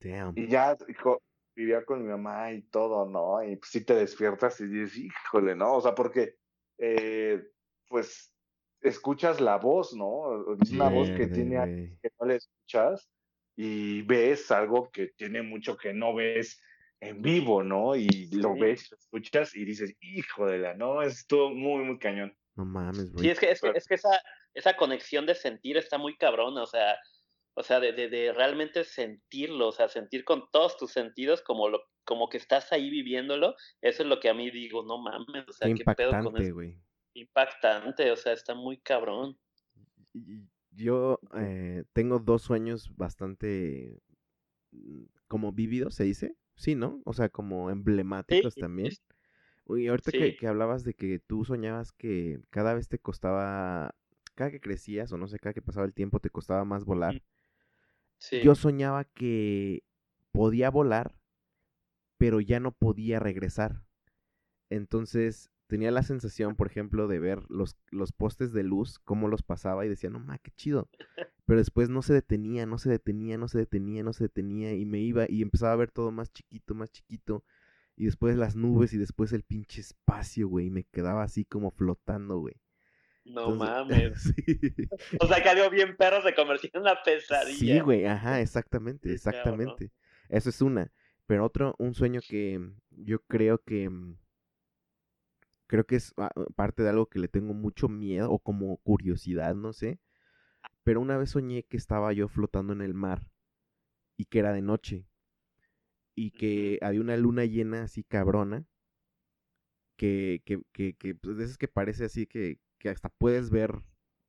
[0.00, 0.34] Damn.
[0.36, 1.22] Y ya, hijo,
[1.54, 3.42] vivía con mi mamá y todo, ¿no?
[3.42, 5.74] Y pues sí te despiertas y dices, híjole, ¿no?
[5.74, 6.36] O sea, porque,
[6.78, 7.42] eh,
[7.88, 8.34] pues,
[8.82, 10.54] escuchas la voz, ¿no?
[10.60, 13.10] Es una voz que tiene algo que no le escuchas
[13.56, 16.60] y ves algo que tiene mucho que no ves
[17.00, 17.96] en vivo, ¿no?
[17.96, 18.60] Y lo Sí.
[18.60, 19.94] ves, lo escuchas y dices,
[20.38, 21.02] la, ¿no?
[21.02, 22.36] Es todo muy, muy cañón.
[22.54, 23.30] No mames, Sí, güey.
[23.30, 24.20] es que, es que, es que esa,
[24.56, 26.98] esa conexión de sentir está muy cabrona, o sea,
[27.54, 31.68] o sea, de, de, de realmente sentirlo, o sea, sentir con todos tus sentidos como
[31.68, 35.48] lo, como que estás ahí viviéndolo, eso es lo que a mí digo, no mames,
[35.48, 36.54] o sea, Qué qué pedo con impactante, eso.
[37.14, 39.38] Impactante, o sea, está muy cabrón.
[40.12, 44.02] Y- Yo eh, tengo dos sueños bastante
[44.72, 46.36] mm, como vividos, se dice.
[46.56, 47.02] Sí, ¿no?
[47.06, 48.98] O sea, como emblemáticos Sí, también.
[49.66, 53.94] Uy, ahorita que, que hablabas de que tú soñabas que cada vez te costaba,
[54.36, 57.22] cada que crecías o no sé, cada que pasaba el tiempo te costaba más volar.
[58.18, 58.40] Sí.
[58.42, 59.82] Yo soñaba que
[60.30, 61.18] podía volar,
[62.18, 63.82] pero ya no podía regresar.
[64.70, 69.42] Entonces tenía la sensación, por ejemplo, de ver los, los postes de luz, cómo los
[69.42, 70.88] pasaba y decía, no ma, qué chido.
[71.46, 74.84] Pero después no se detenía, no se detenía, no se detenía, no se detenía y
[74.84, 77.44] me iba y empezaba a ver todo más chiquito, más chiquito.
[77.94, 80.66] Y después las nubes y después el pinche espacio, güey.
[80.66, 82.56] Y me quedaba así como flotando, güey.
[83.26, 84.22] No Entonces- mames.
[84.36, 84.88] sí.
[85.20, 87.58] O sea, que algo bien perro se convirtió en una pesadilla.
[87.58, 89.90] Sí, güey, ajá, exactamente, exactamente.
[90.28, 90.92] Eso es una.
[91.26, 92.60] Pero otro, un sueño que
[92.90, 94.16] yo creo que mm,
[95.66, 99.54] creo que es ah, parte de algo que le tengo mucho miedo o como curiosidad,
[99.54, 99.98] no sé.
[100.84, 103.28] Pero una vez soñé que estaba yo flotando en el mar
[104.16, 105.06] y que era de noche
[106.14, 108.64] y que había una luna llena así cabrona
[109.96, 113.82] que, que, que, que pues, de esas que parece así que, que hasta puedes ver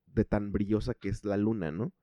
[0.07, 1.93] de tan brillosa que es la luna, ¿no?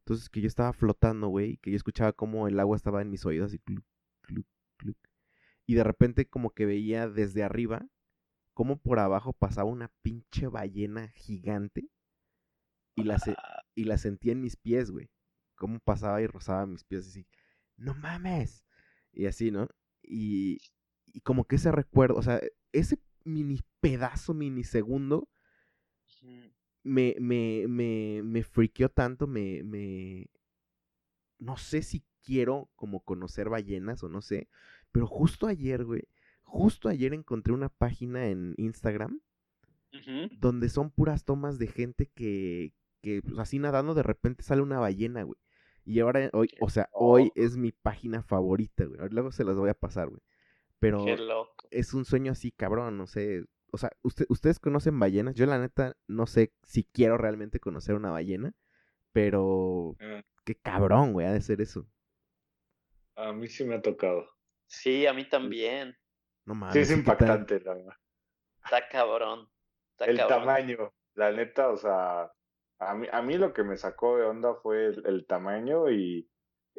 [0.00, 3.10] Entonces que yo estaba flotando, güey, y que yo escuchaba como el agua estaba en
[3.10, 3.84] mis oídos así, cluc,
[4.22, 4.46] cluc,
[4.78, 4.98] cluc.
[5.66, 7.86] Y de repente como que veía desde arriba
[8.54, 11.90] como por abajo pasaba una pinche ballena gigante
[12.94, 13.36] y la, se-
[13.74, 15.10] y la sentía en mis pies, güey.
[15.56, 17.26] Cómo pasaba y rozaba mis pies así,
[17.76, 18.64] no mames.
[19.12, 19.68] Y así, ¿no?
[20.02, 20.58] Y,
[21.06, 22.40] y como que ese recuerdo, o sea,
[22.72, 25.28] ese mini pedazo, mini segundo.
[26.82, 30.26] Me, me, me, me friqueó tanto, me, me...
[31.38, 34.48] No sé si quiero como conocer ballenas o no sé,
[34.92, 36.02] pero justo ayer, güey,
[36.42, 39.20] justo ayer encontré una página en Instagram
[40.40, 44.78] donde son puras tomas de gente que, que pues, así nadando de repente sale una
[44.78, 45.38] ballena, güey.
[45.84, 49.00] Y ahora, hoy, o sea, hoy es mi página favorita, güey.
[49.10, 50.20] Luego se las voy a pasar, güey.
[50.80, 51.66] Pero Qué loco.
[51.70, 53.44] es un sueño así, cabrón, no sé.
[53.70, 55.34] O sea, usted, ¿ustedes conocen ballenas?
[55.34, 58.54] Yo la neta no sé si quiero realmente conocer una ballena,
[59.12, 61.86] pero Ah, qué cabrón, güey, ha de ser eso.
[63.16, 64.28] A mí sí me ha tocado.
[64.66, 65.96] Sí, a mí también.
[66.44, 66.74] No mames.
[66.74, 67.94] Sí, es ¿y impactante, la verdad.
[68.64, 69.48] Está cabrón.
[70.00, 72.32] el tamaño, la neta, o sea,
[72.78, 76.28] a mí, a mí lo que me sacó de onda fue el, tamaño y,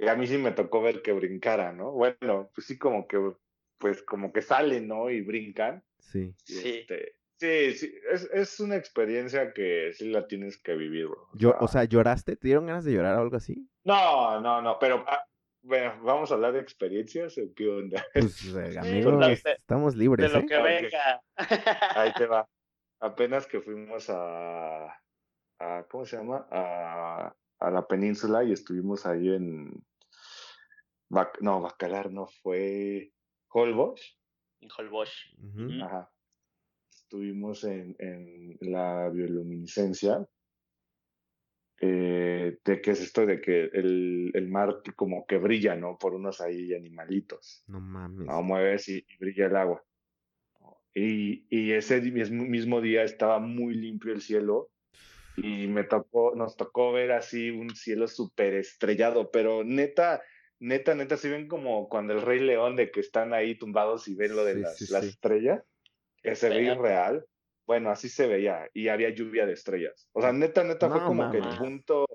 [0.07, 1.91] a mí sí me tocó ver que brincara, ¿no?
[1.91, 3.33] Bueno, pues sí como que,
[3.77, 5.09] pues como que salen, ¿no?
[5.09, 5.83] Y brincan.
[6.07, 6.33] Sí.
[6.43, 6.79] sí.
[6.79, 11.21] Este, sí, sí, es, es, una experiencia que sí la tienes que vivir, bro.
[11.21, 12.35] O, Yo, o sea, ¿lloraste?
[12.35, 13.69] ¿Te dieron ganas de llorar o algo así?
[13.83, 15.23] No, no, no, pero ah,
[15.61, 18.05] bueno, vamos a hablar de experiencias o qué onda.
[18.13, 20.31] Pues, eh, amigos, estamos libres.
[20.31, 20.47] De lo ¿eh?
[20.47, 21.21] que venga.
[21.95, 22.47] Ahí te va.
[22.99, 24.99] Apenas que fuimos a,
[25.89, 26.47] ¿cómo se llama?
[26.49, 29.71] A, a la península y estuvimos ahí en,
[31.41, 33.11] no, Bacalar no fue
[33.49, 34.16] Holbox.
[34.61, 35.11] En Holbox.
[35.83, 36.11] Ajá.
[36.89, 40.27] Estuvimos en, en la bioluminiscencia.
[41.79, 45.97] Eh, de qué es esto de que el, el, mar como que brilla, ¿no?
[45.99, 47.63] Por unos ahí animalitos.
[47.67, 48.25] No mames.
[48.25, 49.83] No mueves y, y brilla el agua.
[50.95, 54.71] Y, y, ese mismo día estaba muy limpio el cielo
[55.35, 60.23] y me tocó, nos tocó ver así un cielo súper estrellado, pero neta,
[60.59, 64.15] neta, neta, si ven como cuando el Rey León de que están ahí tumbados y
[64.15, 65.63] ven lo de las, estrellas,
[66.21, 67.25] que se ve irreal.
[67.65, 70.07] Bueno, así se veía y había lluvia de estrellas.
[70.13, 72.07] O sea, neta, neta fue como que el punto,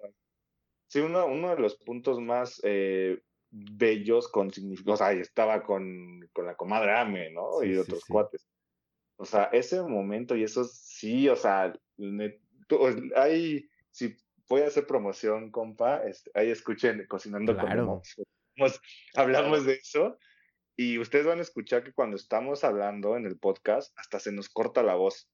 [0.88, 6.26] sí, uno, uno de los puntos más eh, bellos con significado, o sea, estaba con,
[6.32, 7.62] con la comadre Ame, ¿no?
[7.62, 8.46] y otros cuates.
[9.16, 11.72] O sea, ese momento y eso sí, o sea,
[13.14, 14.16] ahí, si
[14.52, 17.72] voy a hacer promoción, compa, este, ahí escuchen Cocinando con
[19.14, 20.18] hablamos de eso.
[20.76, 24.50] Y ustedes van a escuchar que cuando estamos hablando en el podcast hasta se nos
[24.50, 25.26] corta la voz.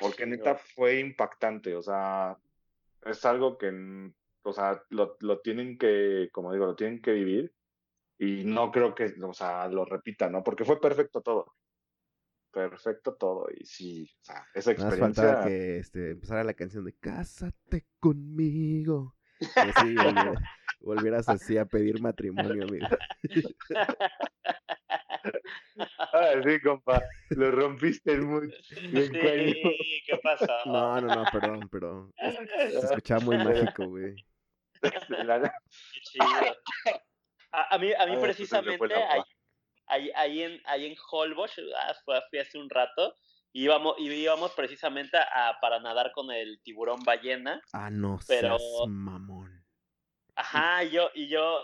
[0.00, 2.38] porque neta fue impactante, o sea,
[3.04, 3.70] es algo que,
[4.44, 7.52] o sea, lo, lo tienen que, como digo, lo tienen que vivir.
[8.18, 10.42] Y no creo que, o sea, lo repitan, ¿no?
[10.42, 11.52] Porque fue perfecto todo
[12.52, 13.48] perfecto todo.
[13.54, 15.06] Y sí, o sea, esa experiencia.
[15.06, 19.16] Más faltaba que este, empezara la canción de Cásate conmigo.
[19.40, 19.94] Y así
[20.80, 22.86] volvieras así a pedir matrimonio, amigo.
[25.98, 29.10] Ah, sí, compa, lo rompiste muy Sí,
[30.06, 30.46] ¿qué pasó?
[30.66, 34.16] No, no, no, perdón, pero se escuchaba muy mágico, güey.
[34.82, 34.90] Qué
[36.02, 36.26] chido.
[37.52, 38.94] A, a mí, a mí pues, precisamente,
[39.86, 41.94] ahí, ahí, en, ahí en Holbox, ah,
[42.30, 43.16] fui hace un rato,
[43.52, 47.60] íbamos, íbamos precisamente a, para nadar con el tiburón ballena.
[47.72, 48.58] Ah, no pero...
[48.86, 49.62] mamón.
[50.34, 51.60] Ajá, y yo, y yo,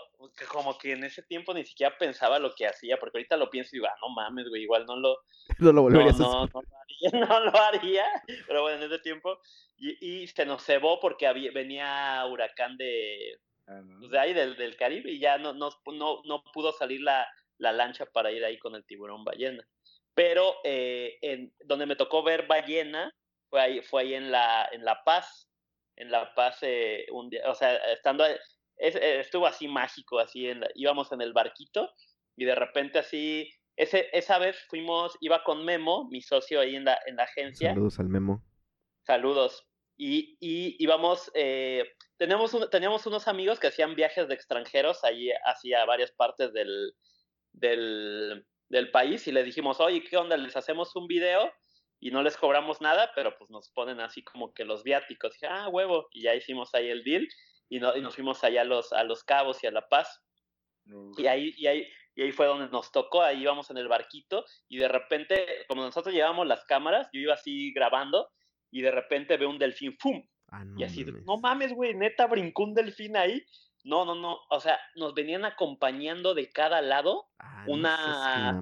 [0.51, 3.69] como que en ese tiempo ni siquiera pensaba lo que hacía, porque ahorita lo pienso
[3.71, 5.17] y digo, ah, no mames, güey, igual no lo...
[5.59, 8.05] No lo volverías no, no, lo haría, no lo haría,
[8.47, 9.39] pero bueno, en ese tiempo,
[9.75, 14.55] y, y se nos cebó porque había, venía huracán de, ah, pues, de ahí, del,
[14.55, 17.27] del Caribe, y ya no, no, no, no pudo salir la,
[17.59, 19.67] la lancha para ir ahí con el tiburón ballena.
[20.19, 23.13] Pero eh, en, donde me tocó ver ballena
[23.49, 25.49] fue ahí, fue ahí en, la, en La Paz.
[25.95, 28.39] En La Paz, eh, un día, o sea, estando, eh,
[28.77, 31.93] estuvo así mágico, así, en íbamos en el barquito
[32.37, 36.85] y de repente así, ese, esa vez fuimos, iba con Memo, mi socio ahí en
[36.85, 37.69] la, en la agencia.
[37.69, 38.43] Saludos al Memo.
[39.05, 39.67] Saludos.
[39.97, 41.29] Y, y íbamos,
[42.17, 46.93] tenemos teníamos unos amigos que hacían viajes de extranjeros ahí hacia varias partes del,
[47.51, 50.37] del, del país y le dijimos, oye, ¿qué onda?
[50.37, 51.51] Les hacemos un video
[51.99, 55.35] y no les cobramos nada, pero pues nos ponen así como que los viáticos.
[55.41, 56.07] Y, ah, huevo.
[56.11, 57.27] Y ya hicimos ahí el deal
[57.67, 60.21] y, no, y nos fuimos allá a los, a los Cabos y a La Paz.
[61.17, 64.43] Y ahí, y ahí, y ahí fue donde nos tocó, ahí íbamos en el barquito
[64.67, 68.27] y de repente, como nosotros llevábamos las cámaras, yo iba así grabando
[68.71, 70.21] y de repente veo un delfín, ¡pum!
[70.51, 73.45] Ah, y así, no mames, güey, neta brincó un delfín ahí
[73.83, 74.39] no, no, no.
[74.49, 78.61] O sea, nos venían acompañando de cada lado ah, una.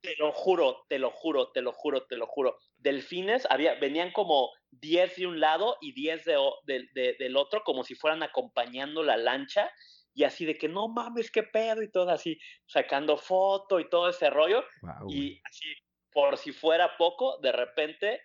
[0.00, 2.58] te lo juro, te lo juro, te lo juro, te lo juro.
[2.76, 7.94] Delfines, había, venían como 10 de un lado y 10 de, del otro, como si
[7.94, 9.70] fueran acompañando la lancha.
[10.12, 14.08] Y así de que no mames, qué pedo, y todo así, sacando foto y todo
[14.08, 14.64] ese rollo.
[15.08, 15.66] y así,
[16.12, 18.20] por si fuera poco, de repente,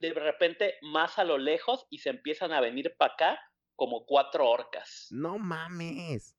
[0.00, 3.40] de repente, más a lo lejos, y se empiezan a venir para acá
[3.76, 5.08] como cuatro orcas.
[5.10, 6.36] No mames.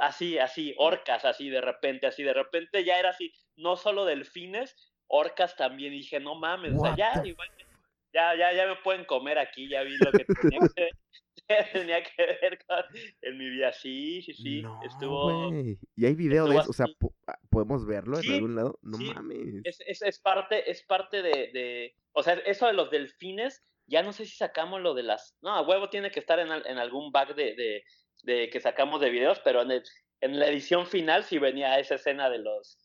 [0.00, 4.76] así, así, orcas, así de repente, así de repente ya era así, no solo delfines,
[5.06, 5.92] orcas también.
[5.92, 7.48] dije, no mames, o sea, ya, igual,
[8.12, 10.90] ya, ya, ya me pueden comer aquí, ya vi lo que tenía que,
[11.72, 12.58] tenía que ver
[13.22, 13.72] en mi vida.
[13.72, 14.62] Sí, sí, sí.
[14.84, 15.52] estuvo.
[15.96, 16.86] Y hay video de eso, o sea,
[17.26, 18.78] ah, ¿podemos verlo en algún lado?
[18.82, 19.62] No mames.
[19.64, 21.96] Es, es, es, parte, es parte de, de.
[22.12, 25.36] O sea, eso de los delfines ya no sé si sacamos lo de las.
[25.42, 27.84] No, a huevo tiene que estar en, en algún bug de,
[28.22, 29.82] de, que sacamos de videos, pero en,
[30.20, 32.78] en la edición final sí venía esa escena de los,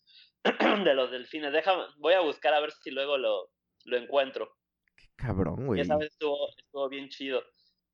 [0.43, 1.53] de los delfines.
[1.53, 3.49] Déjame, voy a buscar a ver si luego lo,
[3.85, 4.51] lo encuentro.
[5.15, 5.79] Cabrón, güey.
[5.79, 7.43] Y esa vez estuvo, estuvo bien chido.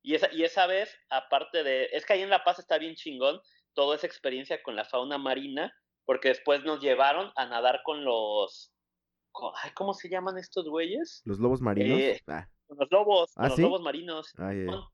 [0.02, 2.94] Y esa, y esa vez, aparte de, es que ahí en La Paz está bien
[2.94, 3.40] chingón
[3.74, 5.74] toda esa experiencia con la fauna marina,
[6.04, 8.72] porque después nos llevaron a nadar con los,
[9.62, 11.22] ay, ¿cómo se llaman estos güeyes?
[11.24, 11.98] Los lobos marinos.
[11.98, 12.48] Eh, ah.
[12.76, 13.62] Con los lobos, ¿Ah, con los sí?
[13.62, 14.32] lobos marinos.
[14.38, 14.50] Ya.
[14.50, 14.88] Simón,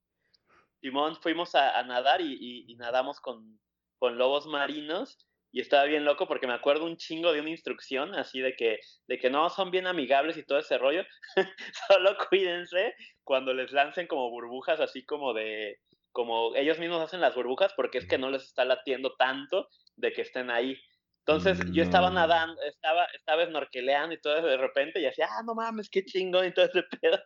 [0.80, 3.60] Simón, fuimos a, a nadar y, y- y nadamos con,
[3.98, 5.18] con lobos marinos
[5.52, 8.78] y estaba bien loco porque me acuerdo un chingo de una instrucción así de que,
[9.08, 11.04] de que no son bien amigables y todo ese rollo.
[11.88, 15.78] Solo cuídense cuando les lancen como burbujas así como de,
[16.12, 20.12] como ellos mismos hacen las burbujas porque es que no les está latiendo tanto de
[20.12, 20.78] que estén ahí.
[21.26, 22.14] Entonces yo estaba No.
[22.16, 26.04] nadando, estaba, estaba snorkeleando y todo eso de repente y decía, ah, no mames, qué
[26.04, 27.18] chingón y todo ese pedo.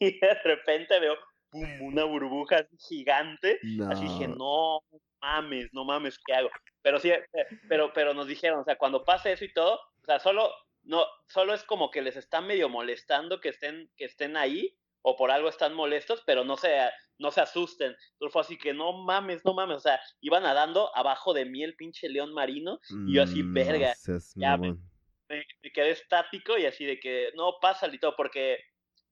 [0.00, 1.16] Y de repente veo,
[1.50, 3.60] pum, una burbuja así gigante.
[3.86, 4.80] Así dije, no
[5.20, 6.50] mames, no mames, ¿qué hago?
[6.82, 7.24] Pero sí, eh,
[7.68, 11.04] pero, pero nos dijeron, o sea, cuando pase eso y todo, o sea, solo, no,
[11.28, 15.30] solo es como que les está medio molestando que estén, que estén ahí, o por
[15.30, 16.70] algo están molestos, pero no se,
[17.18, 17.94] no se asusten.
[18.12, 21.62] Entonces fue así que no mames, no mames, o sea, iba nadando abajo de mí
[21.62, 24.90] el pinche león marino, y yo así, Mm, verga, No seas ya me- mamón.
[25.28, 28.58] me, me quedé estático y así de que, no, pásale y todo, porque,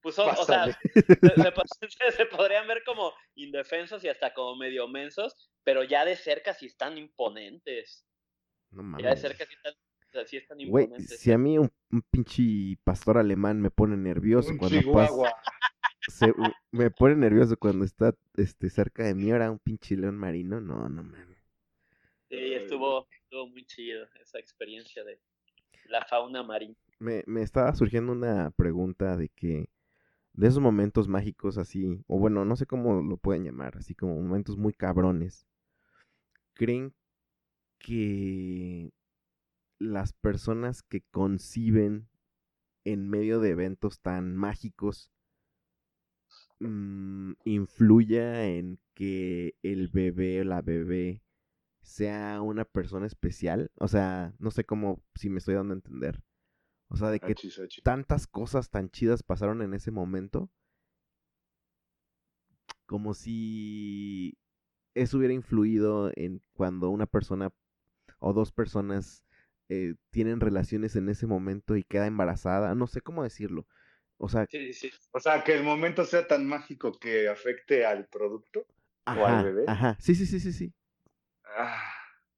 [0.01, 0.71] pues, o, o sea, se,
[1.41, 6.05] se po- se- se podrían ver como indefensos y hasta como medio mensos, pero ya
[6.05, 8.05] de cerca sí están imponentes.
[8.71, 9.21] No Ya de mames.
[9.21, 11.19] cerca sí están, o sea, sí están imponentes.
[11.19, 15.29] si a mí un, un pinche pastor alemán me pone nervioso Un cuando chihuahua.
[15.31, 15.51] pasa,
[16.07, 16.33] se-
[16.71, 20.87] me pone nervioso cuando está este cerca de mí ahora un pinche león marino, no,
[20.89, 21.37] no mames.
[22.29, 25.19] Sí, estuvo, estuvo muy chido esa experiencia de
[25.85, 26.75] la fauna marina.
[26.99, 29.69] Me, me estaba surgiendo una pregunta de que
[30.33, 34.15] de esos momentos mágicos así, o bueno, no sé cómo lo pueden llamar, así como
[34.15, 35.47] momentos muy cabrones,
[36.53, 36.93] ¿creen
[37.79, 38.91] que
[39.79, 42.09] las personas que conciben
[42.85, 45.11] en medio de eventos tan mágicos
[46.61, 51.21] mm, influya en que el bebé o la bebé
[51.81, 53.71] sea una persona especial?
[53.75, 56.21] O sea, no sé cómo, si me estoy dando a entender.
[56.87, 57.83] O sea, de que Achis, achis.
[57.83, 60.49] tantas cosas tan chidas pasaron en ese momento.
[62.85, 64.37] Como si
[64.93, 67.53] eso hubiera influido en cuando una persona
[68.19, 69.23] o dos personas
[69.69, 72.75] eh, tienen relaciones en ese momento y queda embarazada.
[72.75, 73.65] No sé cómo decirlo.
[74.23, 74.97] O sea, Sí, sí, sí.
[75.11, 78.65] O sea, que el momento sea tan mágico que afecte al producto.
[79.05, 79.65] al ajá, bebé?
[79.67, 79.97] ajá.
[79.99, 80.73] Sí, sí, sí, sí, sí.
[81.43, 81.81] Ah,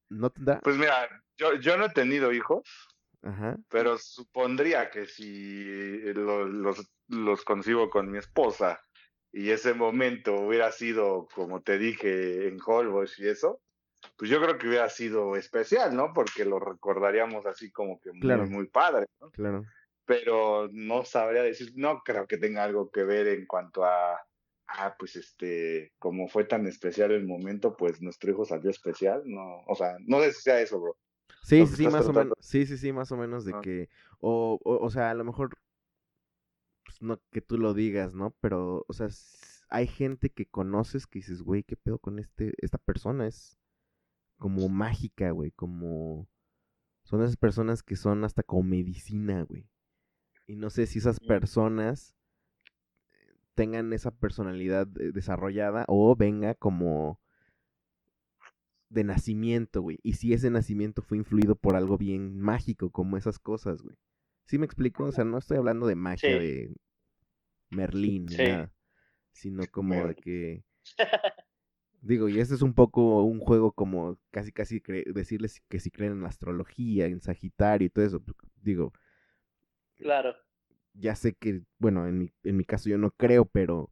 [0.10, 0.60] ¿No tendrá?
[0.62, 2.64] pues mira, yo, yo no he tenido hijos,
[3.22, 3.58] Ajá.
[3.70, 8.80] pero supondría que si lo- los, los concibo con mi esposa
[9.32, 13.62] y ese momento hubiera sido, como te dije, en Holbox y eso,
[14.18, 16.14] pues yo creo que hubiera sido especial, ¿no?
[16.14, 18.46] Porque lo recordaríamos así como que muy, Claro.
[18.48, 19.32] muy padre, ¿no?
[19.32, 19.66] Claro.
[20.06, 24.20] Pero no sabría decir, no creo que tenga algo que ver en cuanto a,
[24.68, 29.62] ah, pues este, como fue tan especial el momento, pues nuestro hijo salió especial, no,
[29.68, 30.98] o sea, no sé si sea eso, bro.
[31.44, 32.34] Sí, sí, sí, más o menos.
[32.40, 33.62] Sí, sí, sí, más o menos de Ah.
[33.62, 33.90] que.
[34.20, 35.50] O, o, o sea, a lo mejor.
[36.86, 38.36] Pues no que tú lo digas, ¿no?
[38.40, 39.08] Pero, o sea,
[39.70, 43.28] hay gente que conoces que dices, güey, ¿qué pedo con este, esta persona?
[43.28, 43.58] Es
[44.38, 45.52] como mágica, güey.
[45.52, 46.30] Como.
[47.04, 49.68] Son esas personas que son hasta como medicina, güey.
[50.46, 52.16] Y no sé si esas personas
[53.56, 57.20] tengan esa personalidad eh, desarrollada o venga como
[58.90, 60.00] de nacimiento, güey.
[60.04, 63.96] Y si ese nacimiento fue influido por algo bien mágico, como esas cosas, güey.
[64.46, 65.06] ¿Sí me explico?
[65.06, 66.46] O sea, no estoy hablando de magia Sí.
[66.46, 66.76] de
[67.72, 68.44] Merlín ni Sí.
[68.44, 68.72] nada.
[69.32, 70.64] Sino como de que.
[72.02, 74.82] Digo, y este es un poco un juego como casi casi
[75.14, 78.20] decirles que si creen en la astrología, en Sagitario y todo eso.
[78.22, 78.94] pues, Digo,
[80.04, 80.36] Claro.
[80.94, 83.92] ya sé que, bueno, en mi, en mi caso yo no creo, pero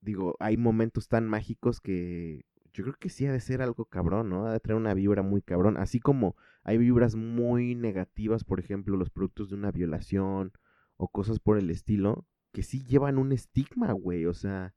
[0.00, 4.28] digo, hay momentos tan mágicos que yo creo que sí ha de ser algo cabrón,
[4.30, 4.46] ¿no?
[4.46, 5.76] Ha de traer una vibra muy cabrón.
[5.78, 10.52] Así como hay vibras muy negativas, por ejemplo, los productos de una violación
[10.96, 14.74] o cosas por el estilo, que sí llevan un estigma, güey, o sea,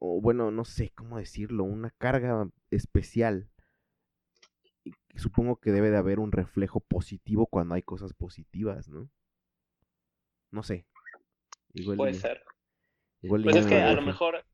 [0.00, 3.50] o bueno, no sé cómo decirlo, una carga especial.
[5.14, 9.08] Supongo que debe de haber un reflejo positivo cuando hay cosas positivas, ¿no?
[10.50, 10.86] No sé.
[11.74, 12.44] Igual Puede y- ser.
[13.22, 14.44] igual Pues es que a lo mejor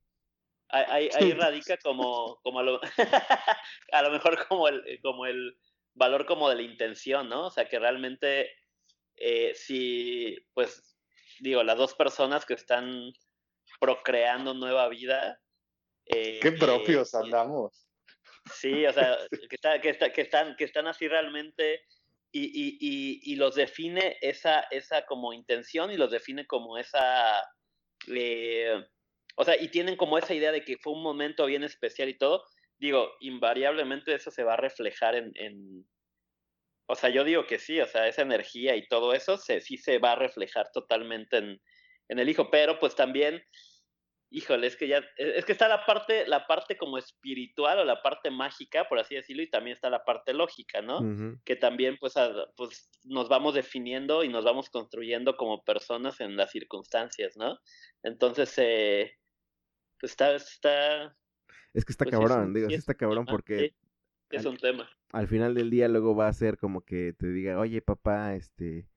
[0.68, 2.80] ahí, ahí- radica como, como a, lo,
[3.92, 5.58] a lo mejor como el, como el
[5.94, 7.46] valor como de la intención, ¿no?
[7.46, 8.50] O sea, que realmente
[9.16, 10.98] eh, si, pues,
[11.40, 13.12] digo, las dos personas que están
[13.80, 15.40] procreando nueva vida.
[16.06, 17.88] eh, Qué eh, propios andamos.
[18.52, 19.16] Sí, o sea,
[19.50, 21.80] que, está- que, está- que están, que están así realmente
[22.38, 27.42] y, los define esa, esa como intención y los define como esa,
[28.08, 28.74] eh,
[29.36, 32.18] o sea, y tienen como esa idea de que fue un momento bien especial y
[32.18, 32.44] todo,
[32.78, 35.86] digo, invariablemente eso se va a reflejar en,
[36.88, 39.76] o sea, yo digo que sí, o sea, esa energía y todo eso se, sí
[39.76, 41.60] se va a reflejar totalmente en,
[42.08, 43.42] en el hijo, pero pues también
[44.30, 48.02] híjole, es que ya, es que está la parte, la parte como espiritual o la
[48.02, 51.00] parte mágica, por así decirlo, y también está la parte lógica, ¿no?
[51.44, 52.14] Que también, pues,
[52.56, 57.58] pues, nos vamos definiendo y nos vamos construyendo como personas en las circunstancias, ¿no?
[58.02, 59.12] Entonces, eh,
[60.00, 61.16] pues está, está...
[61.72, 63.74] Es que está pues, cabrón, digo, sí está cabrón porque...
[64.30, 64.90] es un tema.
[65.12, 68.88] Al final del día luego va a ser como que te diga, oye papá, este,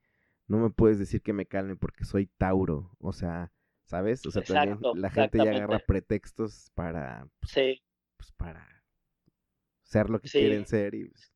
[0.47, 3.51] no me puedes decir que me calme porque soy Tauro, o sea,
[3.89, 4.23] ¿sabes?
[4.25, 7.83] O sea, también la gente ya agarra pretextos para, pues, sí.
[8.17, 8.83] pues para
[9.81, 11.33] ser lo que quieren ser y pues,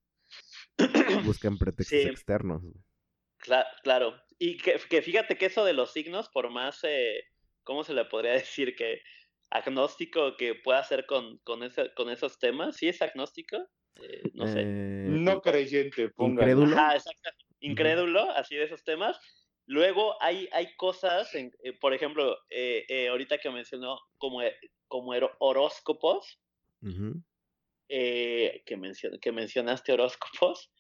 [1.25, 2.61] buscan pretextos externos.
[3.81, 7.23] claro, y que, fíjate que eso de los signos, por más, eh,
[7.63, 8.75] ¿cómo se le podría decir?
[8.75, 9.01] Que
[9.49, 13.57] agnóstico que pueda ser con, con, ese, con esos temas, ¿sí es agnóstico?
[13.95, 14.61] Eh, no sé.
[14.61, 16.77] Eh, no creyente, Incrédulo.
[17.59, 19.19] Incrédulo, así de esos temas
[19.65, 24.41] Luego hay, hay cosas, eh, por ejemplo, eh, eh, ahorita que mencionó como,
[24.87, 26.39] como horóscopos,
[27.87, 28.63] que,
[29.21, 30.71] que mencionaste horóscopos,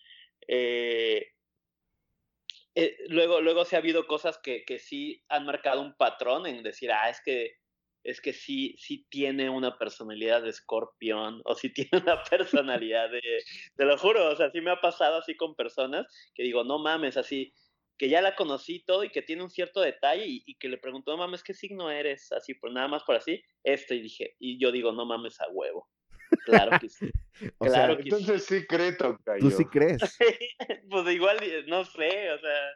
[3.07, 6.91] luego, luego se ha habido cosas que, que sí han marcado un patrón en decir,
[6.91, 7.63] ah, es que
[8.03, 13.21] es que sí, sí tiene una personalidad de escorpión o sí tiene una personalidad de,
[13.75, 16.05] te lo juro, o sea, sí me ha pasado así con personas
[16.35, 17.53] que digo, no mames, así,
[17.97, 21.11] que ya la conocí todo y que tiene un cierto detalle y, que le preguntó,
[21.11, 22.31] no mames, ¿qué signo eres?
[22.31, 25.49] Así, pues nada más por así, esto, y dije, y yo digo, no mames a
[25.49, 25.87] huevo.
[26.45, 27.11] Claro que sí.
[27.59, 28.95] claro que entonces sí, creo,
[29.39, 30.17] ¿Tú sí crees?
[30.89, 31.37] pues igual,
[31.67, 32.71] no sé, o sea,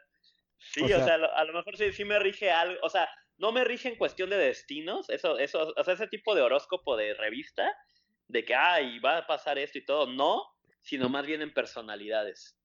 [0.58, 3.08] sí, o sea, a, lo, mejor sí, sí me rige algo, o sea,
[3.38, 6.96] no me rige en cuestión de destinos, eso, eso, o sea, ese tipo de horóscopo
[6.96, 7.72] de revista,
[8.28, 10.44] de que, ay, va a pasar esto y todo, no,
[10.80, 12.56] sino más bien en personalidades.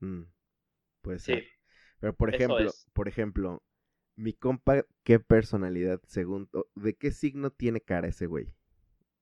[0.00, 0.24] Mm,
[1.02, 1.42] pues sí.
[2.00, 3.62] Pero por ejemplo, por ejemplo,
[4.16, 8.52] mi compa, ¿qué personalidad, según, de qué signo tiene cara ese güey?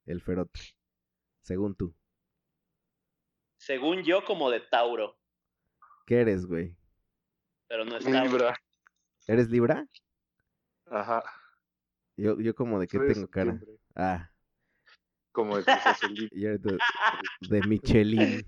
[0.06, 0.60] El ferote.
[1.42, 1.94] Según tú.
[3.56, 5.18] Según yo, como de Tauro.
[6.06, 6.76] ¿Qué eres, güey?
[7.68, 8.56] Pero no es Libra.
[9.26, 9.88] ¿Eres Libra?
[10.86, 11.24] Ajá.
[12.16, 13.58] Yo, yo como de qué tengo cara.
[13.96, 14.30] Ah.
[15.32, 16.78] Como de de,
[17.40, 18.46] de Michelin.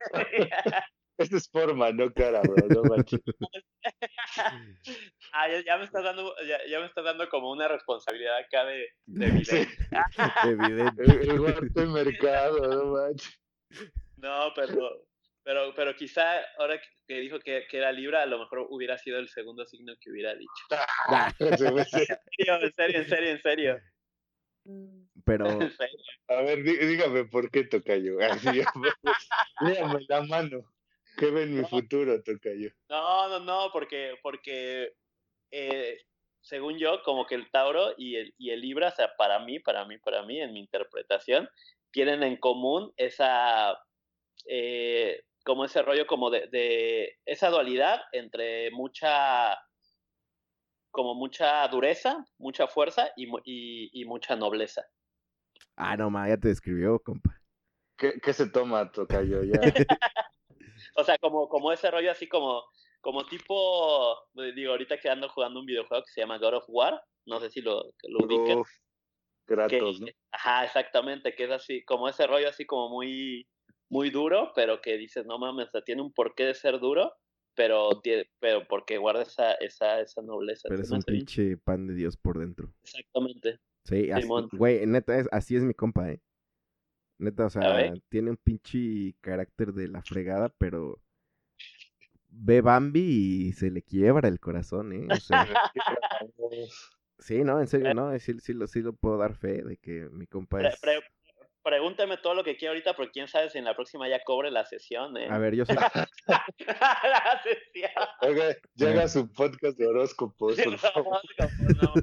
[1.20, 3.20] Esta es forma, no cara, bro, no manches.
[5.34, 6.34] ah, ya, me estás dando,
[6.66, 9.68] ya, me estás dando como una responsabilidad acá de, de evidente.
[10.44, 11.02] evidente.
[11.82, 13.38] El, mercado, no manches.
[14.16, 15.06] No, pero,
[15.44, 19.18] pero, pero quizá ahora que dijo que, que, era Libra, a lo mejor hubiera sido
[19.18, 20.64] el segundo signo que hubiera dicho.
[20.70, 23.80] Ah, en serio, en serio, en serio, en serio.
[25.26, 25.44] Pero.
[26.28, 28.18] A ver, dígame por qué toca yo.
[28.20, 28.62] Así,
[29.60, 30.64] Léame la mano.
[31.20, 32.70] ¿Qué ve en mi futuro, Tocayo?
[32.88, 34.94] No, no, no, porque, porque
[35.50, 35.98] eh,
[36.40, 39.58] según yo, como que el Tauro y el, y el Libra, o sea, para mí,
[39.58, 41.46] para mí, para mí, en mi interpretación,
[41.90, 43.78] tienen en común esa,
[44.46, 49.58] eh, como ese rollo como de, de, esa dualidad entre mucha,
[50.90, 54.86] como mucha dureza, mucha fuerza y, y, y mucha nobleza.
[55.76, 57.38] Ah, no, ma, ya te describió, compa.
[57.98, 59.42] ¿Qué, qué se toma, Tocayo?
[59.42, 59.60] Ya.
[60.96, 62.64] o sea, como, como ese rollo así como,
[63.00, 64.16] como tipo,
[64.54, 67.50] digo, ahorita que ando jugando un videojuego que se llama God of War, no sé
[67.50, 68.62] si lo, lo ubican.
[69.46, 70.06] Kratos, ¿no?
[70.30, 73.48] Ajá, exactamente, que es así, como ese rollo así como muy,
[73.88, 77.12] muy duro, pero que dices, no mames, o sea, tiene un porqué de ser duro,
[77.56, 77.90] pero,
[78.38, 80.68] pero porque guarda esa, esa, esa nobleza.
[80.68, 82.72] Pero es un pinche pan de Dios por dentro.
[82.82, 83.58] Exactamente.
[83.84, 84.08] Sí,
[84.52, 86.20] güey, neta, es, así es mi compa, ¿eh?
[87.20, 90.98] Neta, o sea, tiene un pinche carácter de la fregada, pero
[92.28, 95.06] ve Bambi y se le quiebra el corazón, ¿eh?
[97.18, 100.08] sí, no, en serio, no, sí, sí, lo, sí lo puedo dar fe de que
[100.10, 100.80] mi compa es...
[101.62, 104.50] pregúntame todo lo que quiera ahorita, pero quién sabe si en la próxima ya cobre
[104.50, 105.28] la sesión, ¿eh?
[105.30, 105.74] A ver, yo sé.
[105.74, 107.90] la sesión.
[108.22, 111.20] Oiga, llega su podcast de horóscopos, por favor.
[111.82, 111.94] no.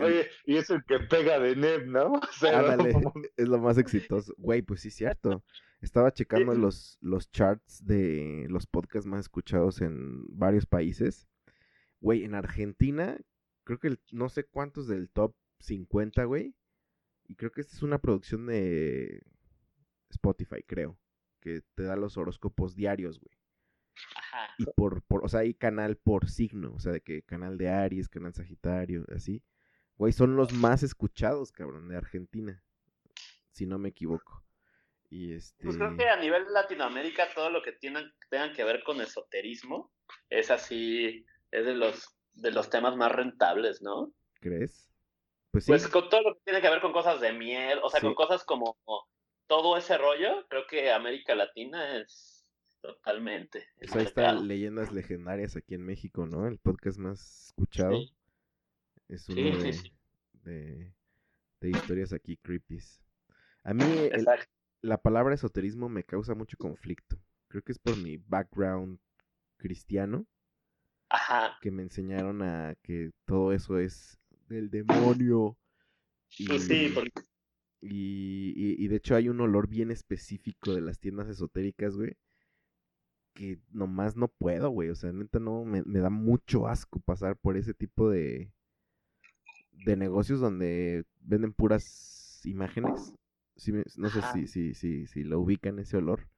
[0.00, 2.20] Oye, y es el que pega de Neb, ¿no?
[3.36, 4.34] es lo más exitoso.
[4.38, 5.44] Güey, pues sí, cierto.
[5.80, 11.28] Estaba checando los, los charts de los podcasts más escuchados en varios países.
[12.00, 13.18] Güey, en Argentina,
[13.64, 16.54] creo que no sé cuántos del top 50, güey.
[17.26, 19.22] Y creo que esta es una producción de
[20.10, 20.98] Spotify, creo.
[21.40, 23.36] Que te da los horóscopos diarios, güey.
[24.16, 24.54] Ajá.
[24.58, 27.68] Y por, por, o sea, hay canal por signo, o sea, de que canal de
[27.68, 29.42] Aries, canal Sagitario, así.
[29.96, 32.62] Güey, son los más escuchados, cabrón, de Argentina.
[33.50, 34.42] Si no me equivoco.
[35.10, 35.64] Y este.
[35.64, 39.92] Pues creo que a nivel Latinoamérica todo lo que tengan, tengan que ver con esoterismo
[40.30, 44.12] es así, es de los, de los temas más rentables, ¿no?
[44.40, 44.88] ¿Crees?
[45.50, 45.70] Pues sí.
[45.70, 48.06] Pues con todo lo que tiene que ver con cosas de miel, o sea, Sí.
[48.06, 48.78] con cosas como
[49.46, 52.46] todo ese rollo, creo que América Latina es
[52.80, 53.66] totalmente.
[53.76, 54.32] Pues ahí está.
[54.32, 56.48] Leyendas Legendarias aquí en México, ¿no?
[56.48, 57.92] El podcast más escuchado.
[57.98, 58.14] Sí.
[59.12, 59.92] Es uno Sí, de, sí.
[60.44, 60.94] de,
[61.60, 63.00] de historias aquí creepies.
[63.62, 63.82] A mí
[64.12, 64.26] el-
[64.80, 67.16] la palabra esoterismo me causa mucho conflicto.
[67.48, 68.98] Creo que es por mi background
[69.58, 70.26] cristiano
[71.10, 71.58] Ajá.
[71.60, 75.58] que me enseñaron a que todo eso es del demonio.
[76.38, 77.12] Y, sí, porque
[77.82, 82.16] y, y- y de hecho hay un olor bien específico de las tiendas esotéricas, güey.
[83.34, 84.88] Que nomás no puedo, güey.
[84.88, 88.50] O sea, neta no, me, me da mucho asco pasar por ese tipo de,
[89.72, 93.14] de negocios donde venden puras imágenes.
[93.56, 96.28] Sí no sé si, si, si, si lo ubican ese olor.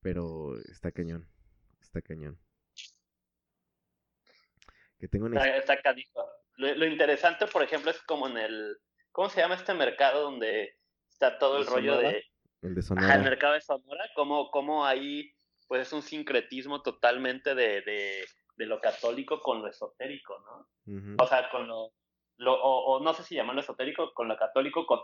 [0.00, 1.28] Pero está cañón.
[1.80, 2.38] Está cañón.
[4.98, 6.24] Que tengo una está, está canijo.
[6.56, 8.76] Lo, lo interesante, por ejemplo, es como en el,
[9.12, 10.76] ¿cómo se llama este mercado donde
[11.08, 12.08] está todo ¿De el rollo Sonora?
[12.08, 12.24] de,
[12.62, 13.18] el de Ajá, el Sonora.
[13.18, 15.32] mercado de Sonora, como, como ahí
[15.68, 18.24] pues es un sincretismo totalmente de, de,
[18.56, 21.14] de lo católico con lo esotérico, ¿no?
[21.22, 21.92] O sea, con lo,
[22.38, 25.00] lo o, o no sé si llamarlo esotérico, con lo católico, con,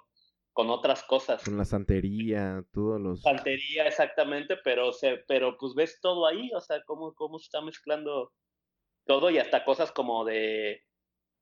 [0.53, 1.45] con otras cosas.
[1.45, 3.23] Con la santería, todos los...
[3.23, 7.61] Santería, exactamente, pero se, pero pues ves todo ahí, o sea, cómo, cómo se está
[7.61, 8.33] mezclando
[9.05, 10.83] todo y hasta cosas como de,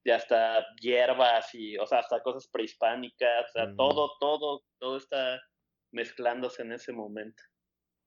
[0.05, 5.41] de hasta hierbas y, o sea, hasta cosas prehispánicas, o sea, todo, todo, todo está
[5.93, 7.43] mezclándose en ese momento.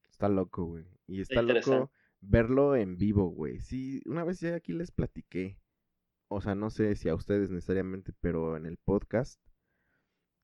[0.09, 0.85] Está loco, güey.
[1.07, 1.89] Y está loco
[2.27, 3.59] verlo en vivo, güey.
[3.59, 5.57] Sí, una vez ya aquí les platiqué.
[6.35, 9.39] O sea, no sé si a ustedes necesariamente, pero en el podcast.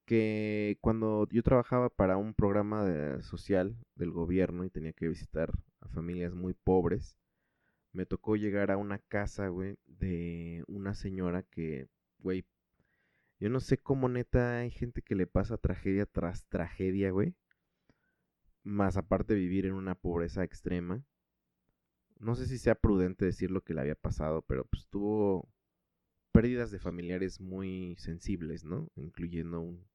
[0.06, 5.88] Que cuando yo trabajaba para un programa social del gobierno y tenía que visitar a
[5.90, 7.16] familias muy pobres,
[7.94, 11.88] me tocó llegar a una casa, güey, de una señora que,
[12.20, 12.46] güey,
[13.40, 17.36] yo no sé cómo neta hay gente que le pasa tragedia tras tragedia, güey
[18.64, 21.04] más aparte vivir en una pobreza extrema.
[22.20, 25.51] No sé si sea prudente decir lo que le había pasado, pero pues tuvo
[26.32, 28.92] pérdidas de familiares muy sensibles, ¿no?
[28.96, 29.88] Incluyendo un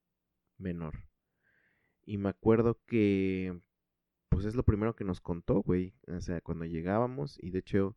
[0.59, 1.09] menor.
[2.05, 3.61] Y me acuerdo que
[4.29, 5.95] pues es lo primero que nos contó, güey.
[6.09, 7.97] O sea, cuando llegábamos y de hecho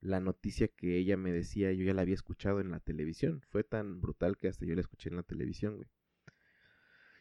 [0.00, 3.42] la noticia que ella me decía yo ya la había escuchado en la televisión.
[3.48, 5.88] Fue tan brutal que hasta yo la escuché en la televisión, güey.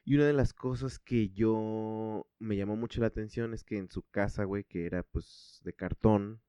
[0.04, 3.90] Y una de las cosas que yo me llamó mucho la atención es que en
[3.90, 6.42] su casa, güey, que era pues de cartón,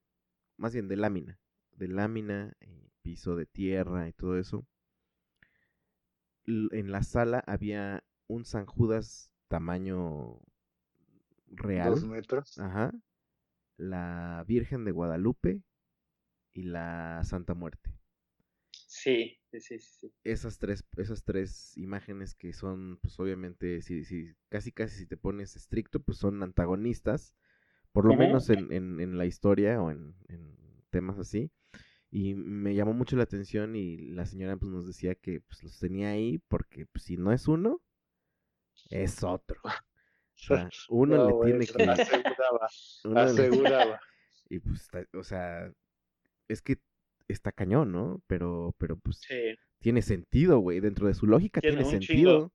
[0.57, 1.41] más bien de lámina,
[1.73, 4.67] de lámina, eh, piso de tierra y todo eso.
[6.47, 10.41] En la sala había un San Judas tamaño
[11.51, 12.63] real, Dos metros.
[12.67, 12.93] ajá,
[13.79, 15.63] la Virgen de Guadalupe
[16.55, 17.93] y la Santa Muerte
[18.89, 20.13] Sí, sí, sí, sí.
[20.25, 25.17] esas tres, esas tres imágenes que son, pues obviamente, si, si, casi casi si te
[25.17, 27.35] pones estricto, pues son antagonistas,
[27.93, 30.57] por lo menos en, en, en la historia o en, en
[30.91, 31.51] temas así.
[32.11, 35.79] Y me llamó mucho la atención y la señora pues nos decía que pues los
[35.79, 37.83] tenía ahí porque pues, si no es uno,
[38.91, 39.61] es otro.
[39.65, 39.71] O
[40.35, 41.83] sea, uno No, le tiene que...
[41.91, 42.69] Aseguraba,
[43.05, 44.01] uno le- aseguraba.
[44.49, 45.71] y pues, o sea,
[46.49, 46.79] es que
[47.29, 48.23] está cañón, ¿no?
[48.27, 50.81] Pero, pero pues Sí, tiene sentido, güey.
[50.81, 52.33] Dentro de su lógica Tiene tiene, un sentido.
[52.39, 52.53] chingo.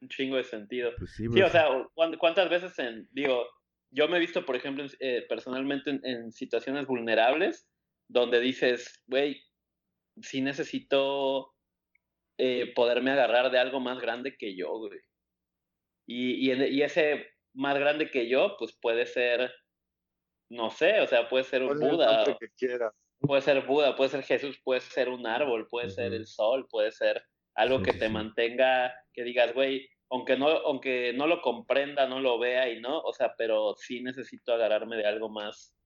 [0.00, 0.90] un chingo de sentido.
[0.98, 3.44] Pues sí, o sea, ¿cuán- ¿cuántas veces en, digo,
[3.90, 7.68] yo me he visto, por ejemplo, eh, personalmente en, en situaciones vulnerables
[8.08, 9.42] donde dices, güey,
[10.22, 11.54] sí necesito
[12.38, 15.00] eh, poderme agarrar de algo más grande que yo, güey.
[16.06, 19.52] Y, y, en- y ese más grande que yo, pues puede ser,
[20.50, 22.92] no sé, o sea, puede ser un Buda, que quieras.
[23.20, 26.92] puede ser Buda, puede ser Jesús, puede ser un árbol, puede ser el sol, puede
[26.92, 27.22] ser
[27.54, 32.06] algo Sí, que sí, te mantenga, que digas, güey, aunque no, aunque no lo comprenda,
[32.06, 35.76] no lo vea y no, o sea, pero sí necesito agarrarme de algo más,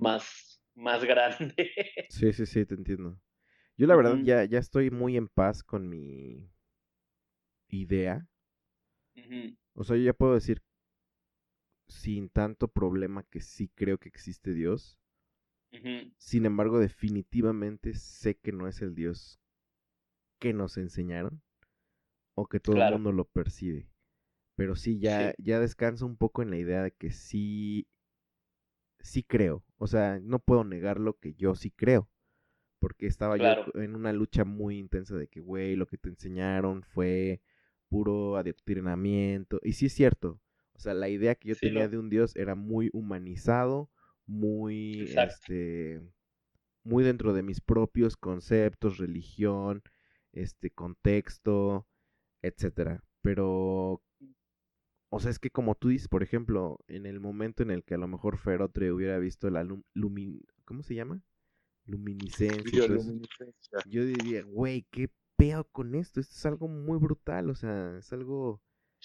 [0.00, 1.70] más, más grande.
[2.08, 3.18] Sí, sí, sí, te entiendo.
[3.78, 6.50] Yo la verdad ya, ya estoy muy en paz con mi
[7.70, 8.24] idea.
[9.74, 10.62] O sea, yo ya puedo decir
[11.86, 14.98] sin tanto problema que sí creo que existe Dios.
[16.16, 19.38] Sin embargo, definitivamente sé que no es el Dios
[20.38, 21.42] que nos enseñaron
[22.34, 22.96] o que todo Claro.
[22.96, 23.88] el mundo lo percibe.
[24.56, 25.44] Pero sí ya, Sí.
[25.44, 27.88] ya descanso un poco en la idea de que sí,
[29.00, 29.64] sí creo.
[29.82, 32.08] O sea, no puedo negar lo que yo sí creo.
[32.78, 36.84] Porque estaba yo en una lucha muy intensa de que, güey, lo que te enseñaron
[36.84, 37.40] fue
[37.88, 39.58] puro adoctrinamiento.
[39.60, 40.40] Y sí es cierto.
[40.74, 43.90] O sea, la idea que yo tenía de un Dios era muy humanizado,
[44.24, 46.00] muy, este,
[46.84, 49.82] muy dentro de mis propios conceptos, religión,
[50.30, 51.88] este, contexto,
[52.40, 53.02] etcétera.
[53.20, 54.00] Pero,
[55.14, 57.92] o sea, es que como tú dices, por ejemplo, en el momento en el que
[57.92, 60.42] a lo mejor Ferotre hubiera visto la lumin...
[60.64, 61.20] ¿Cómo se llama?
[61.84, 62.86] Luminiscencia.
[63.84, 66.18] Yo diría, güey, qué pedo con esto.
[66.18, 67.50] Esto es algo muy brutal.
[67.50, 68.62] O sea, es algo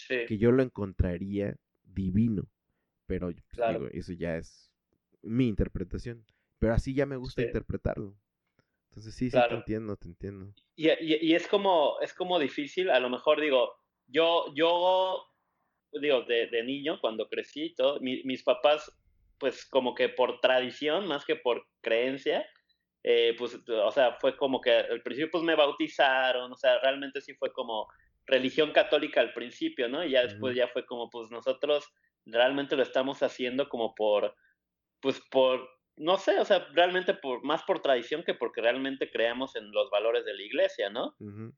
[0.08, 2.48] que yo lo encontraría divino.
[3.06, 4.72] Pero pues, digo, eso ya es
[5.22, 6.24] mi interpretación.
[6.58, 8.18] Pero así ya me gusta interpretarlo.
[8.92, 10.54] Entonces sí, sí, te entiendo, te entiendo.
[10.74, 13.74] Y, y, es como, es como difícil, a lo mejor digo,
[14.08, 15.28] yo, yo
[15.92, 18.92] digo, de, de niño, cuando crecí, todo, mis papás,
[19.40, 22.48] pues como que por tradición, más que por creencia,
[23.04, 27.22] eh, pues, o sea, fue como que al principio pues me bautizaron, o sea, realmente
[27.22, 27.88] sí fue como
[28.26, 30.04] religión católica al principio, ¿no?
[30.04, 31.86] Y ya después ya fue como, pues nosotros
[32.26, 34.36] realmente lo estamos haciendo como por,
[35.00, 39.56] pues por, no sé, o sea, realmente por, más por tradición que porque realmente creamos
[39.56, 41.16] en los valores de la iglesia, ¿no?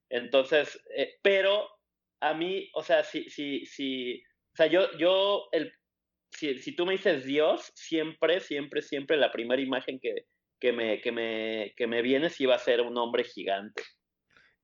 [0.10, 1.68] Entonces, eh, pero
[2.22, 4.22] a mí, o sea, si, si, si,
[4.54, 5.72] o sea, yo, yo, el,
[6.32, 10.26] si, si tú me dices Dios, siempre, siempre, siempre la primera imagen que,
[10.60, 13.84] que me, que me, que me viene va a ser un hombre gigante.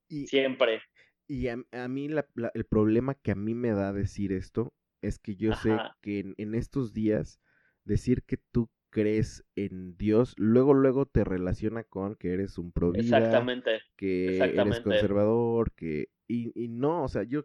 [0.08, 0.82] Y, Siempre.
[1.28, 2.08] Y a, mí
[2.53, 6.53] el problema que a mí me da decir esto es que yo sé que en,
[6.53, 7.39] estos días
[7.84, 12.93] decir que tú crees en Dios, luego luego te relaciona con que eres un pro
[12.93, 13.81] Exactamente.
[13.97, 17.43] que eres conservador, que y, y no, o sea, yo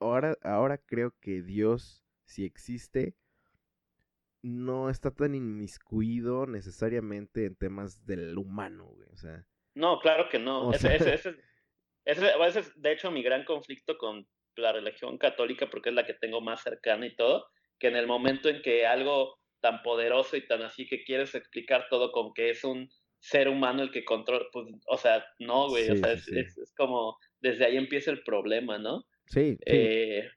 [0.00, 3.14] ahora ahora creo que Dios si existe
[4.40, 9.10] no está tan inmiscuido necesariamente en temas del humano, güey.
[9.12, 9.44] O sea.
[9.74, 10.72] No, claro que no.
[10.72, 11.14] Ese, ese,
[12.06, 14.26] ese, es, de hecho, mi gran conflicto con
[14.56, 17.46] la religión católica, porque es la que tengo más cercana y todo,
[17.78, 21.86] que en el momento en que algo tan poderoso y tan así que quieres explicar
[21.90, 22.88] todo con que es un
[23.20, 27.18] ser humano el que controla, pues, o sea, no, güey, o sea, es, es, como,
[27.40, 29.04] desde ahí empieza el problema, ¿no?
[29.26, 29.54] Sí.
[29.54, 29.58] sí.
[29.66, 30.30] Eh,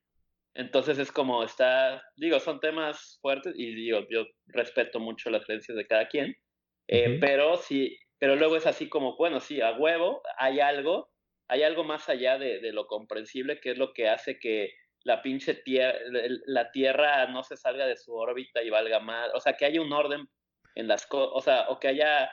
[0.56, 5.78] entonces es como está, digo, son temas fuertes y digo, yo respeto mucho las creencias
[5.78, 6.36] de cada quien,
[6.88, 11.10] eh, pero sí, pero luego es así como, bueno, sí, a huevo, hay algo,
[11.48, 15.22] hay algo más allá de, de lo comprensible que es lo que hace que la
[15.22, 15.98] pinche tierra,
[16.46, 19.82] la Tierra no se salga de su órbita y valga más, o sea, que haya
[19.82, 20.28] un orden
[20.76, 22.32] en las cosas, o sea, o que haya,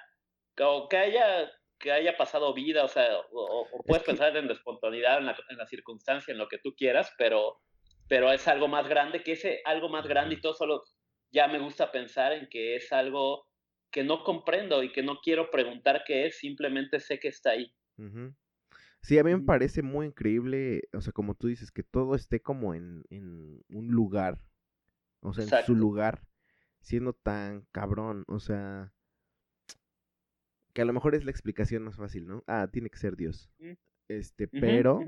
[0.60, 1.50] o que haya
[1.80, 5.58] que haya pasado vida, o sea, o, puedes pensar en la espontaneidad, en la, en
[5.58, 7.60] la circunstancia, en lo que tú quieras, pero
[8.08, 10.82] pero es algo más grande, que ese algo más grande y todo solo
[11.30, 13.46] ya me gusta pensar en que es algo
[13.90, 17.72] que no comprendo y que no quiero preguntar qué es, simplemente sé que está ahí.
[19.08, 22.42] Sí, a mí me parece muy increíble, o sea, como tú dices, que todo esté
[22.42, 24.38] como en, en un lugar,
[25.20, 26.26] o sea, en su lugar,
[26.82, 28.92] siendo tan cabrón, o sea,
[30.74, 32.44] que a lo mejor es la explicación más fácil, ¿no?
[32.46, 33.50] Ah, tiene que ser Dios.
[34.08, 35.00] Este, pero,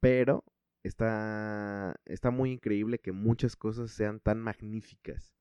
[0.00, 0.44] pero,
[0.82, 5.34] está, está muy increíble que muchas cosas sean tan magníficas.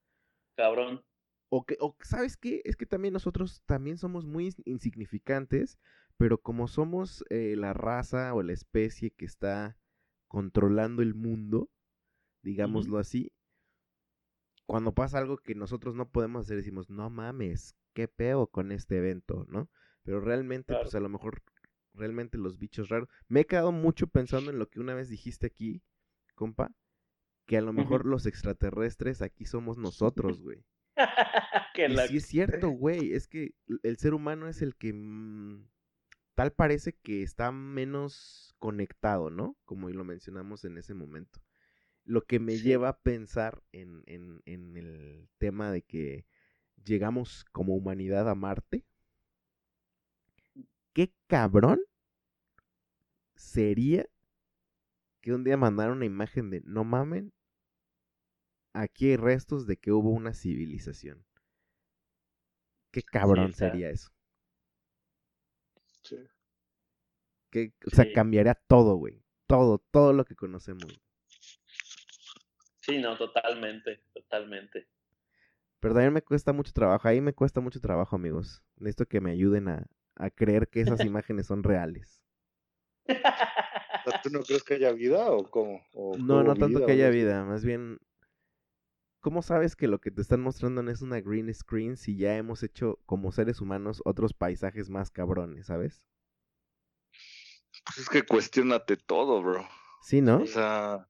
[0.56, 1.04] Cabrón.
[1.50, 2.62] O que, o, ¿sabes qué?
[2.64, 5.78] Es que también nosotros también somos muy insignificantes,
[6.20, 9.78] pero como somos eh, la raza o la especie que está
[10.28, 11.70] controlando el mundo,
[12.44, 13.32] digámoslo así,
[14.66, 18.98] cuando pasa algo que nosotros no podemos hacer, decimos, no mames, qué peo con este
[18.98, 19.70] evento, ¿no?
[20.04, 21.42] Pero realmente, pues a lo mejor
[21.94, 23.08] realmente los bichos raros.
[23.30, 25.82] Me he quedado mucho pensando en lo que una vez dijiste aquí,
[26.36, 26.76] compa,
[27.46, 29.78] que a lo mejor los extraterrestres aquí somos
[30.36, 30.66] nosotros, güey.
[31.78, 35.66] y sí es cierto, güey, es que el ser humano es el que mm,
[36.40, 39.58] tal parece que está menos conectado, ¿no?
[39.66, 41.42] Como lo mencionamos en ese momento.
[42.06, 46.26] Lo que me lleva a pensar en, en, en el tema de que
[46.82, 48.86] llegamos como humanidad a Marte
[50.94, 51.82] qué cabrón
[53.36, 54.08] sería
[55.20, 57.34] que un día mandara una imagen de no mamen,
[58.72, 61.26] aquí hay restos de que hubo una civilización.
[62.92, 64.10] Qué cabrón sería eso.
[66.10, 66.18] Sí.
[67.52, 69.24] Que, o sea, cambiaría todo, güey.
[69.48, 70.86] Todo, todo lo que conocemos.
[72.82, 74.88] Sí, no, totalmente, totalmente.
[75.80, 77.08] Pero también me cuesta mucho trabajo.
[77.08, 78.64] Ahí me cuesta mucho trabajo, amigos.
[78.78, 82.24] Necesito que me ayuden a, a creer que esas imágenes son reales.
[84.24, 85.82] ¿Tú no crees que haya vida o cómo?
[85.94, 88.00] no, no tanto que haya vida, más bien
[89.20, 92.36] ¿cómo sabes que lo que te están mostrando no es una green screen si ya
[92.38, 96.02] hemos hecho como seres humanos otros paisajes más cabrones, ¿sabes?
[97.86, 99.68] Pues es que cuestionate todo, bro.
[100.02, 100.42] Sí, ¿no?
[100.42, 101.08] O sea,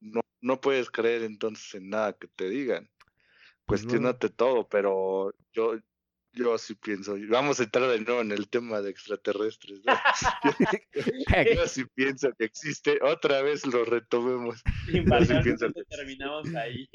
[0.00, 2.90] no, no puedes creer entonces en nada que te digan.
[3.66, 3.90] Pues no.
[3.90, 5.78] Cuestionate todo, pero yo,
[6.32, 9.80] yo sí pienso, vamos a entrar de nuevo en el tema de extraterrestres.
[9.84, 9.92] ¿no?
[11.56, 14.62] yo, sí pienso que existe, otra vez lo retomemos.
[14.86, 16.88] pienso Invariablemente terminamos ahí.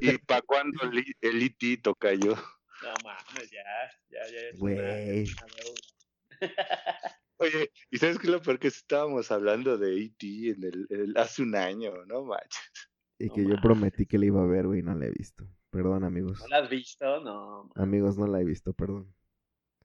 [0.00, 0.78] ¿Y para cuándo
[1.22, 2.34] el, itito cayó?
[2.34, 3.62] No mames, ya,
[4.10, 4.38] ya, ya.
[4.48, 5.26] es una- Güey.
[7.38, 10.26] Oye, ¿y sabes qué es lo peor que estábamos hablando de E.T.
[10.50, 12.60] en el, el- hace un año, no manches?
[13.18, 15.10] Y No que yo prometí que la iba a ver, güey, y no la he
[15.10, 15.46] visto.
[15.76, 16.40] Perdón, amigos.
[16.40, 17.20] ¿No la has visto?
[17.20, 19.14] No, Amigos, no la he visto, perdón.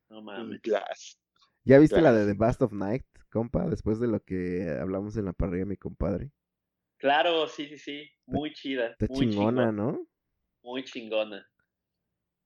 [0.09, 0.61] no Un mames.
[0.61, 1.17] glass.
[1.63, 3.67] ¿Ya viste la de The Bast of Night, compa?
[3.69, 6.31] Después de lo que hablamos en la parrilla, mi compadre.
[6.97, 8.09] Claro, sí, sí, sí.
[8.25, 8.97] Muy chida.
[8.97, 10.07] Está muy chingona, chingona, ¿no?
[10.63, 11.47] Muy chingona.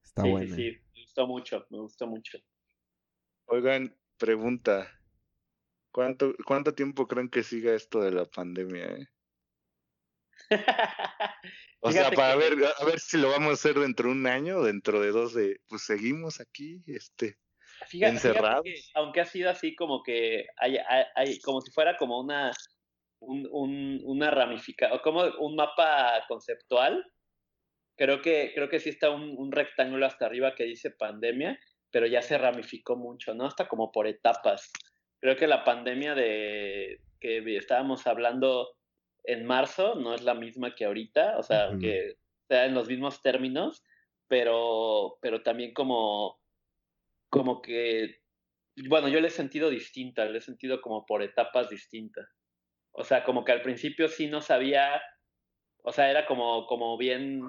[0.03, 0.55] Está sí, buena.
[0.55, 0.77] sí, sí.
[0.93, 2.37] Me gustó mucho, me gustó mucho.
[3.47, 4.87] Oigan, pregunta.
[5.91, 8.85] ¿Cuánto, ¿Cuánto tiempo creen que siga esto de la pandemia?
[8.85, 9.07] eh?
[11.81, 14.15] O sea, Fíjate para que- ver, a ver si lo vamos a hacer dentro de
[14.15, 17.37] un año dentro de dos de, pues seguimos aquí, este.
[17.87, 18.63] Fíjate, fíjate encerrados.
[18.63, 22.51] que, aunque ha sido así como que hay, hay, hay- como si fuera como una
[23.19, 27.03] un, un, una ramificación, como un mapa conceptual,
[27.97, 31.59] creo que, creo que sí está un, un rectángulo hasta arriba que dice pandemia,
[31.91, 33.45] pero ya se ramificó mucho, ¿no?
[33.45, 34.71] Hasta como por etapas.
[35.19, 38.74] Creo que la pandemia de que estábamos hablando
[39.27, 41.77] en marzo no es la misma que ahorita, o sea, Ujú.
[41.79, 42.15] que
[42.47, 43.83] sea en los mismos términos,
[44.27, 46.39] pero, pero también como,
[47.29, 48.17] como que,
[48.89, 52.27] bueno, yo le he sentido distinta, le he sentido como por etapas distintas.
[52.93, 55.01] O sea, como que al principio sí no sabía,
[55.83, 57.41] o sea, era como, como bien,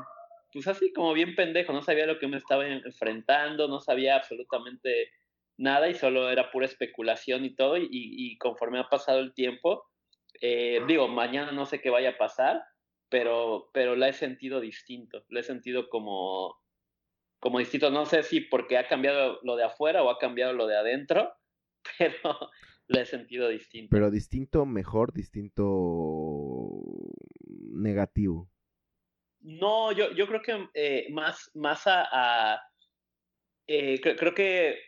[0.52, 4.16] pues así, como bien pendejo, no sabía lo que me estaba en- enfrentando, no sabía
[4.16, 5.10] absolutamente
[5.58, 9.84] nada y solo era pura especulación y todo, y, y conforme ha pasado el tiempo,
[10.40, 12.62] eh, digo, mañana no sé qué vaya a pasar,
[13.08, 16.56] pero, pero la he sentido distinto, la he sentido como,
[17.40, 20.66] como distinto, no sé si porque ha cambiado lo de afuera o ha cambiado lo
[20.66, 21.32] de adentro,
[21.98, 22.50] pero
[22.88, 23.88] la he sentido distinto.
[23.90, 26.32] Pero distinto, mejor, distinto
[27.72, 28.50] negativo.
[29.40, 32.06] No, yo, yo creo que eh, más, más a...
[32.10, 32.60] a,
[33.66, 34.78] eh, cre- creo que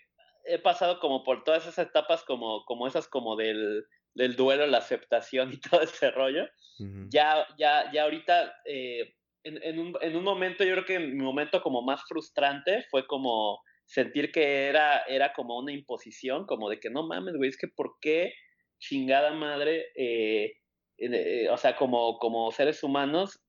[0.45, 3.85] he pasado como por todas esas etapas como, como esas como del,
[4.19, 6.45] del duelo, la aceptación y todo ese rollo.
[6.79, 7.09] Ujú.
[7.11, 9.15] Ya, ya, ya ahorita, eh,
[9.45, 13.07] en, en un, en un momento, yo creo que mi momento como más frustrante fue
[13.07, 17.57] como sentir que era, era como una imposición, como de que no mames, güey, es
[17.57, 18.35] que ¿por qué
[18.79, 20.53] chingada madre, eh,
[20.99, 23.41] eh, o sea, como, como seres humanos,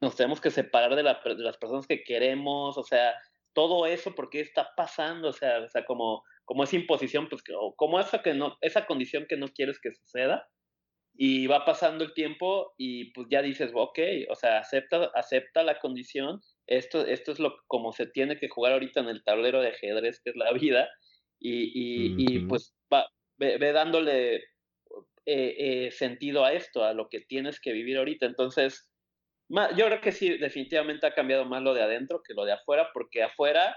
[0.00, 3.14] nos tenemos que separar de, la, de, las personas que queremos, o sea,
[3.56, 5.30] todo eso, ¿por qué está pasando?
[5.30, 8.86] O sea, o sea como, como esa imposición, pues, o como esa, que no, esa
[8.86, 10.46] condición que no quieres que suceda,
[11.18, 13.98] y va pasando el tiempo y pues ya dices, ok,
[14.28, 18.74] o sea, acepta, acepta la condición, esto, esto es lo como se tiene que jugar
[18.74, 20.88] ahorita en el tablero de ajedrez que es la vida,
[21.40, 22.24] y, y, uh -huh.
[22.28, 27.60] y pues va, ve, ve dándole eh, eh, sentido a esto, a lo que tienes
[27.60, 28.26] que vivir ahorita.
[28.26, 28.90] Entonces,
[29.48, 32.90] yo creo que sí, definitivamente ha cambiado más lo de adentro que lo de afuera,
[32.92, 33.76] porque afuera,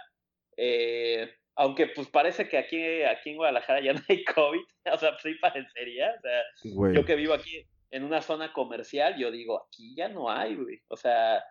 [0.58, 4.62] eh, aunque pues parece que aquí, aquí en Guadalajara ya no hay COVID,
[4.94, 6.42] o sea, sí parecería, o sea,
[6.74, 6.96] güey.
[6.96, 10.82] yo que vivo aquí en una zona comercial, yo digo, aquí ya no hay, güey,
[10.88, 11.44] o sea,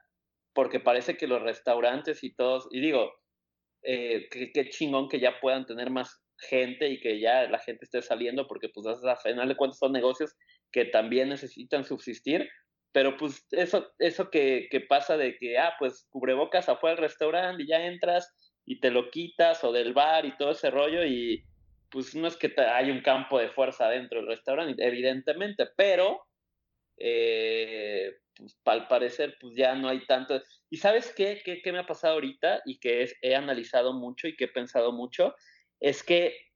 [0.53, 3.12] porque parece que los restaurantes y todos, y digo,
[3.83, 8.03] eh, qué, chingón que ya puedan tener más gente y que ya la gente esté
[8.03, 10.37] saliendo, porque pues a final de cuentas son negocios
[10.73, 12.49] que también necesitan subsistir,
[12.93, 17.62] pero pues eso, eso que, que pasa de que, ah, pues cubrebocas afuera del restaurante
[17.62, 18.34] y ya entras
[18.64, 21.45] y te lo quitas o del bar y todo ese rollo y
[21.91, 26.20] pues no es que hay un campo de fuerza dentro del restaurante, evidentemente, pero
[26.99, 30.43] eh, pues, al parecer pues ya no hay tanto.
[30.70, 31.41] ¿Y sabes qué?
[31.45, 34.49] ¿Qué, qué me ha pasado ahorita y que es, he analizado mucho y que he
[34.49, 35.34] pensado mucho?
[35.80, 36.47] Es que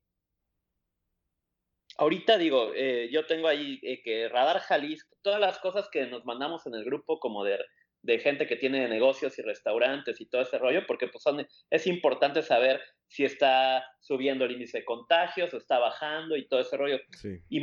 [1.98, 6.24] ahorita digo, eh, yo tengo ahí eh, que Radar Jalisco, todas las cosas que nos
[6.24, 7.58] mandamos en el grupo como de,
[8.02, 11.86] de, gente que tiene negocios y restaurantes y todo ese rollo, porque pues son, es
[11.86, 16.76] importante saber si está subiendo el índice de contagios o está bajando y todo ese
[16.76, 16.98] rollo.
[17.20, 17.40] Sí.
[17.48, 17.62] Y,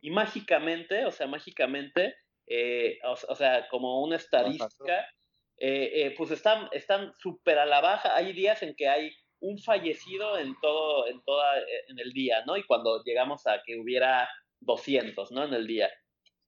[0.00, 2.14] y mágicamente, o sea, mágicamente,
[2.46, 5.06] eh, o, o, sea, como una estadística,
[5.58, 8.16] eh, pues están están súper a la baja.
[8.16, 12.56] Hay días en que hay un fallecido en todo, en toda, en el día, ¿no?
[12.56, 14.28] Y cuando llegamos a que hubiera
[14.60, 15.44] 200, ¿no?
[15.44, 15.90] En el día.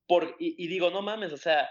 [0.06, 1.68] Por, y, digo, no mames, o sea,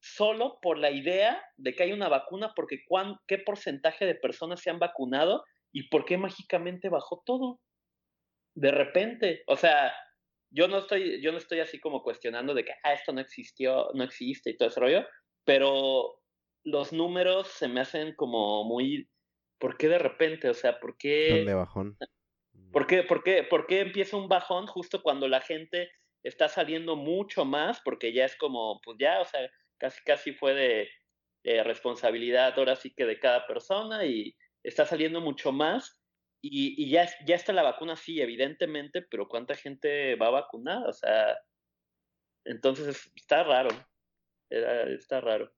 [0.00, 4.60] solo por la idea de que hay una vacuna, porque cuán, qué porcentaje de personas
[4.60, 7.60] se han vacunado y por qué mágicamente bajó todo.
[8.54, 9.94] De repente, o sea,
[10.50, 13.88] yo no estoy, yo no estoy así como cuestionando de que ah, esto no existió,
[13.94, 15.06] no existe y todo ese rollo,
[15.44, 16.20] pero
[16.64, 19.08] los números se me hacen como muy,
[19.62, 20.50] ¿por qué de repente?
[20.50, 21.44] O sea, ¿por qué?
[21.46, 21.96] de bajón?
[22.72, 25.92] ¿Por qué, por, qué, ¿Por qué empieza un bajón justo cuando la gente
[26.24, 27.80] está saliendo mucho más?
[27.84, 29.48] Porque ya es como, pues ya, o sea,
[29.78, 35.52] casi, casi fue de, responsabilidad ahora sí que de cada persona y está saliendo mucho
[35.52, 36.02] más.
[36.44, 40.88] Y, ya, ya está la vacuna, sí, evidentemente, pero ¿cuánta gente va a vacunar?
[40.88, 41.38] O sea,
[42.44, 43.70] entonces está raro.
[44.50, 45.52] está raro.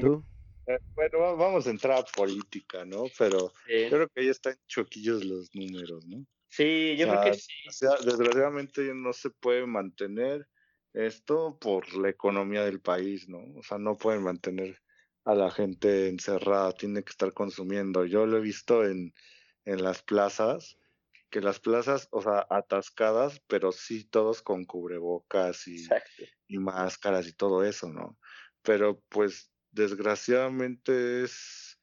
[0.00, 0.24] ¿Tú?
[0.66, 3.04] Eh, bueno, vamos a entrar a política, ¿no?
[3.18, 6.24] Pero yo creo que ahí están choquillos los números, ¿no?
[6.48, 7.52] Sí, yo creo que sí.
[7.68, 10.48] O sea, desgraciadamente no se puede mantener
[10.92, 13.38] esto por la economía del país, ¿no?
[13.56, 14.78] O sea, no pueden mantener
[15.24, 18.04] a la gente encerrada, tiene que estar consumiendo.
[18.04, 19.12] Yo lo he visto en,
[19.64, 20.78] en las plazas,
[21.30, 25.88] que las plazas, o sea, atascadas, pero sí todos con cubrebocas y,
[26.46, 28.18] y máscaras y todo eso, ¿no?
[28.62, 31.80] Pero pues desgraciadamente es,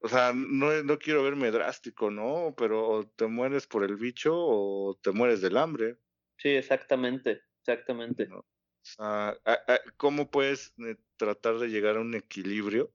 [0.00, 2.54] o sea, no, no quiero verme drástico, ¿no?
[2.56, 5.98] Pero te mueres por el bicho o te mueres del hambre.
[6.36, 8.28] Sí, exactamente, exactamente.
[8.32, 8.44] O
[8.82, 9.36] sea,
[9.96, 12.92] ¿Cómo puedes eh, tratar de llegar a un equilibrio?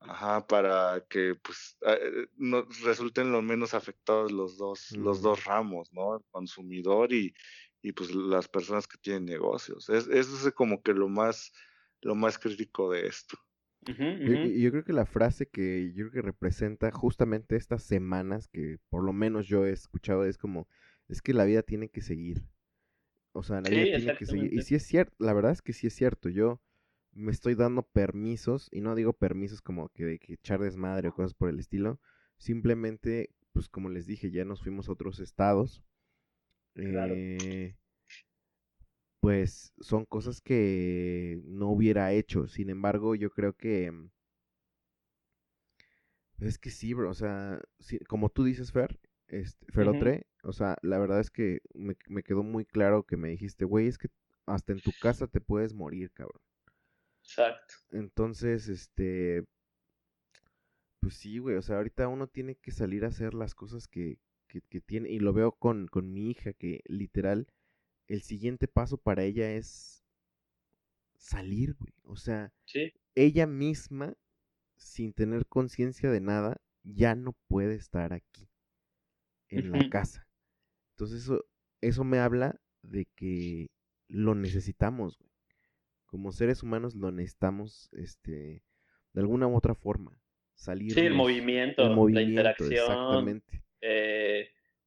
[0.00, 5.90] Ajá, para que pues eh, no, resulten lo menos afectados los dos, los dos ramos,
[5.94, 6.16] ¿no?
[6.16, 7.34] El consumidor y,
[7.80, 9.88] y pues las personas que tienen negocios.
[9.88, 11.52] Es, eso es como que lo más
[12.04, 13.36] lo más crítico de esto.
[13.86, 19.04] Yo, creo que la frase que yo creo que representa justamente estas semanas que por
[19.04, 20.68] lo menos yo he escuchado es como,
[21.08, 22.42] es que la vida tiene que seguir.
[23.32, 24.54] O sea, la vida tiene que seguir.
[24.54, 26.30] Y si es cierto, la verdad es que sí es cierto.
[26.30, 26.62] Yo
[27.12, 31.14] me estoy dando permisos, y no digo permisos como que de que echar desmadre o
[31.14, 32.00] cosas por el estilo.
[32.38, 35.82] Simplemente, pues como les dije, ya nos fuimos a otros estados.
[36.74, 37.76] Eh,
[39.24, 42.46] pues son cosas que no hubiera hecho.
[42.46, 43.90] Sin embargo, yo creo que...
[43.90, 44.10] Mm,
[46.40, 47.58] es que sí, bro, o sea,
[48.06, 52.42] como tú dices, Fer, este, Ferotre, o sea, la verdad es que me, me quedó
[52.42, 54.08] muy claro que me dijiste, güey, es que
[54.44, 56.42] hasta en tu casa te puedes morir, cabrón.
[57.22, 57.76] Exacto.
[57.92, 59.46] Entonces, este,
[61.00, 64.18] pues sí, güey, o sea, ahorita uno tiene que salir a hacer las cosas que,
[64.48, 67.46] que, que tiene, y lo veo con, con mi hija, que literal,
[68.08, 70.04] el siguiente paso para ella es
[71.16, 71.94] salir, güey.
[72.04, 72.52] O sea,
[73.14, 74.14] ella misma,
[74.76, 78.48] sin tener conciencia de nada, ya no puede estar aquí,
[79.48, 80.26] en la casa.
[80.90, 81.44] Entonces eso,
[81.80, 83.70] eso me habla de que
[84.08, 85.30] lo necesitamos, güey.
[86.06, 88.62] Como seres humanos lo necesitamos, este,
[89.12, 90.20] de alguna u otra forma.
[90.54, 90.92] Salir.
[90.92, 92.72] Sí, el movimiento, la interacción.
[92.72, 93.63] Exactamente.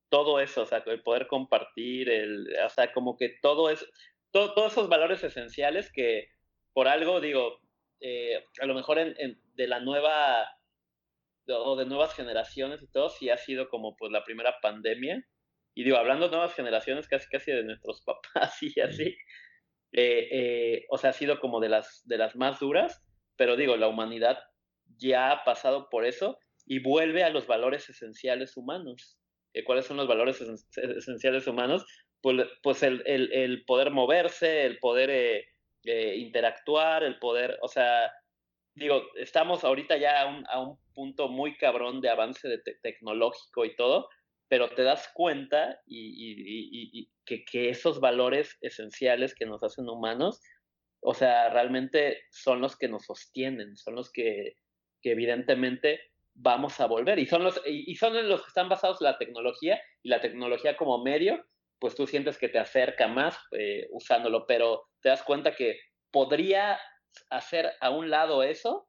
[0.09, 3.85] Todo eso, o sea, el poder compartir, el, o sea, como que todo es,
[4.31, 6.29] todos esos valores esenciales que
[6.73, 7.59] por algo, digo,
[8.01, 10.47] eh, a lo mejor en, de la nueva,
[11.47, 15.25] o de nuevas generaciones y todo, sí ha sido como pues la primera pandemia.
[15.73, 19.15] Y digo, hablando de nuevas generaciones, casi casi de nuestros papás y así,
[19.93, 23.03] eh, eh, o sea, ha sido como de las, de las más duras,
[23.35, 24.37] pero digo, la humanidad
[24.97, 29.17] ya ha pasado por eso y vuelve a los valores esenciales humanos
[29.63, 31.85] cuáles son los valores esenciales humanos,
[32.21, 35.45] pues, pues el, poder moverse, el poder eh,
[35.83, 38.11] eh, interactuar, el poder, o sea,
[38.75, 44.09] digo, estamos ahorita ya a un, punto muy cabrón de avance de tecnológico y todo,
[44.47, 50.41] pero te das cuenta y, que, que, esos valores esenciales que nos hacen humanos,
[51.01, 54.55] o sea, realmente son los que nos sostienen, son los que,
[55.01, 56.01] que evidentemente
[56.37, 57.19] vamos a volver.
[57.19, 60.77] Y son los, y son los que están basados en la tecnología y la tecnología
[60.77, 61.43] como medio,
[61.79, 65.79] pues tú sientes que te acerca más eh, usándolo, pero te das cuenta que
[66.11, 66.79] podría
[67.29, 68.87] hacer a un lado eso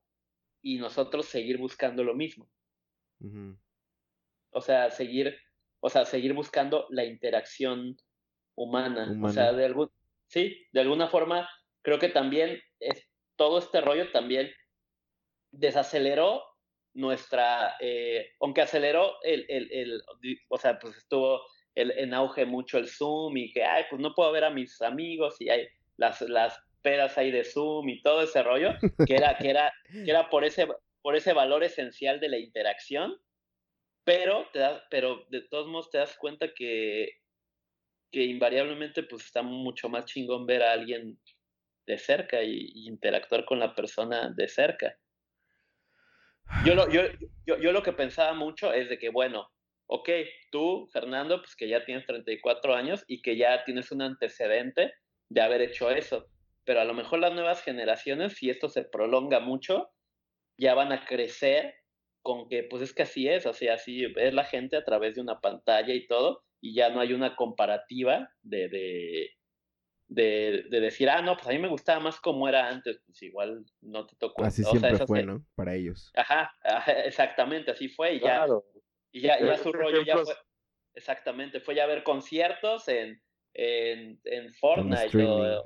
[0.62, 2.48] y nosotros seguir buscando lo mismo.
[4.50, 5.36] O sea, seguir,
[5.80, 7.96] o sea, seguir buscando la interacción
[8.54, 9.18] humana.
[9.22, 9.90] O sea, de algún,
[10.26, 11.48] sí, de alguna forma,
[11.82, 14.50] creo que también es, todo este rollo también
[15.50, 16.42] desaceleró
[16.98, 20.02] nuestra, eh, aunque aceleró el, el, el,
[20.48, 21.42] o sea, pues estuvo
[21.74, 24.80] el, en auge mucho el Zoom y que, ay, pues no puedo ver a mis
[24.82, 28.74] amigos y hay las, las pedas ahí de Zoom y todo ese rollo,
[29.06, 30.68] que era, que era, que era por, ese,
[31.02, 33.16] por ese valor esencial de la interacción,
[34.04, 37.18] pero, te das, pero de todos modos te das cuenta que
[38.10, 41.18] que invariablemente pues está mucho más chingón ver a alguien
[41.86, 44.98] de cerca y, interactuar con la persona de cerca.
[46.64, 47.02] Yo lo, yo,
[47.46, 49.48] yo, yo lo que pensaba mucho es de que, bueno,
[49.88, 50.08] ok,
[50.50, 54.92] tú, Fernando, pues que ya tienes 34 años y que ya tienes un antecedente
[55.30, 56.26] de haber hecho eso,
[56.64, 59.90] pero a lo mejor las nuevas generaciones, si esto se prolonga mucho,
[60.58, 61.74] ya van a crecer
[62.22, 65.14] con que, pues es que así es, o sea, así es la gente a través
[65.14, 69.30] de una pantalla y todo, y ya no hay una comparativa de, de,
[70.08, 73.64] de, decir, ah, no, pues a mí me gustaba más como era antes, pues igual
[73.82, 74.42] no te tocó.
[74.44, 75.44] Así siempre fue, ¿no?
[75.54, 76.10] Para ellos.
[76.16, 76.52] Ajá,
[77.04, 78.46] exactamente, así fue, y ya,
[79.12, 80.34] y ya, ya su rollo ya fue,
[80.94, 83.20] exactamente, fue ya ver conciertos en,
[83.54, 85.62] en, en Fortnite o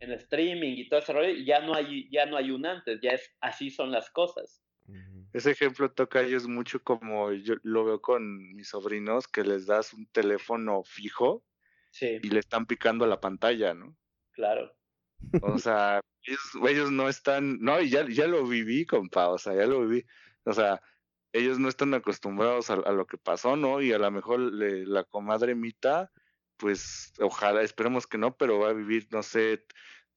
[0.00, 3.00] en streaming y todo ese rollo, y ya no hay, ya no hay un antes,
[3.02, 4.62] ya es así son las cosas.
[5.32, 9.66] Ese ejemplo toca a ellos mucho como yo lo veo con mis sobrinos, que les
[9.66, 11.42] das un teléfono fijo
[12.00, 13.96] y le están picando la pantalla, ¿no?
[14.32, 14.74] Claro.
[15.42, 19.66] O sea, ellos, no están, no, y ya, ya lo viví, compa, o sea, ya
[19.66, 20.04] lo viví.
[20.44, 20.82] O sea,
[21.32, 23.80] ellos no están acostumbrados a, lo que pasó, ¿no?
[23.80, 26.10] Y a lo mejor la comadre Mita,
[26.56, 29.64] pues ojalá, esperemos que no, pero va a vivir, no sé,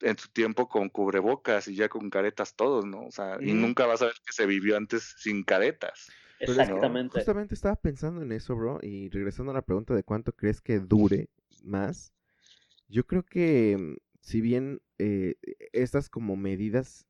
[0.02, 3.06] en su tiempo con cubrebocas y ya con caretas todos, ¿no?
[3.06, 6.08] O sea, y nunca vas a ver que se vivió antes sin caretas.
[6.40, 7.18] Exactamente.
[7.18, 10.80] Justamente estaba pensando en eso, bro, y regresando a la pregunta de cuánto crees que
[10.80, 11.30] dure
[11.68, 12.14] más,
[12.90, 15.36] yo creo que mm, si bien eh,
[15.74, 17.06] estas como medidas,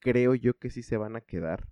[0.00, 1.68] creo yo que sí se van a quedar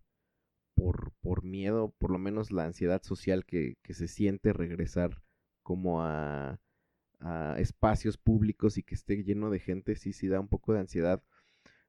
[0.75, 5.23] por, por miedo, por lo menos la ansiedad social que, que se siente regresar
[5.63, 6.61] como a
[7.23, 10.81] a espacios públicos y que esté lleno de gente, sí, sí da un poco de
[10.81, 11.23] ansiedad.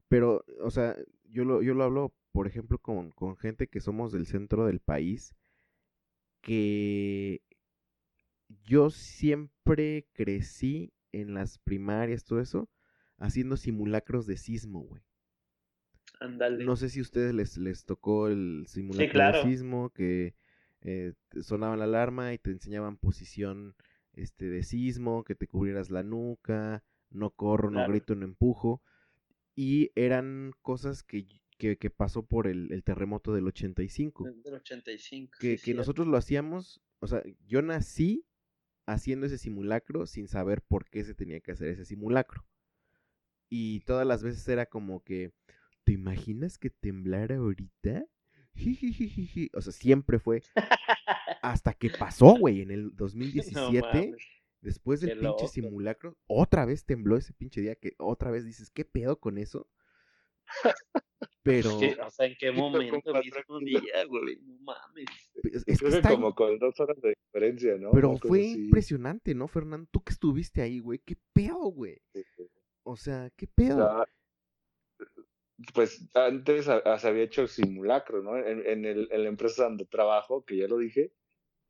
[0.08, 4.12] Pero, o sea, yo lo, yo lo hablo, por ejemplo, con, con gente que somos
[4.12, 5.36] del centro del país,
[6.42, 7.42] que
[8.64, 12.70] yo siempre crecí en las primarias, todo eso,
[13.18, 15.02] haciendo simulacros de sismo, güey.
[16.60, 20.36] No sé si a ustedes les, les tocó el simulacro de sismo, que
[20.82, 23.76] eh, sonaban la alarma y te enseñaban posición
[24.14, 28.82] este, de sismo, que te cubrieras la nuca, no corro, no grito, no empujo.
[29.56, 31.28] Y eran cosas que,
[31.58, 34.26] que, pasó por el, terremoto del 85.
[34.44, 35.38] Del 85.
[35.40, 38.26] Que, que nosotros lo hacíamos, o sea, yo nací
[38.86, 42.46] haciendo ese simulacro sin saber por qué se tenía que hacer ese simulacro.
[43.50, 45.32] Y todas las veces era como que,
[45.84, 48.06] ¿te imaginas que temblara ahorita?
[49.54, 50.44] O sea, siempre fue.
[51.42, 54.16] Hasta que pasó, güey, en el 2017.
[54.62, 58.86] después del pinche simulacro, otra vez tembló ese pinche día que otra vez dices, ¿qué
[58.86, 59.68] pedo con eso?
[61.44, 61.76] Pero.
[61.76, 64.38] o sea, ¿en qué momento mismo día, güey?
[64.38, 65.06] No mames.
[65.66, 67.92] Es, que como con dos horas de diferencia, ¿no?
[67.92, 69.88] Pero fue impresionante, ¿no, Fernando?
[69.92, 71.00] Tú que estuviste ahí, güey.
[71.00, 72.02] ¿Qué pedo, güey?
[72.84, 74.06] O sea, ¿qué pedo?
[75.74, 78.38] pues antes se había hecho simulacro, ¿no?
[78.38, 81.14] En, el, en la empresa donde trabajo, que ya lo dije,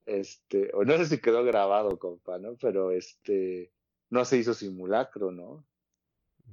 [0.06, 2.56] este, o no sé si quedó grabado, compa, ¿no?
[2.60, 3.72] Pero este,
[4.10, 5.66] no se hizo simulacro, ¿no?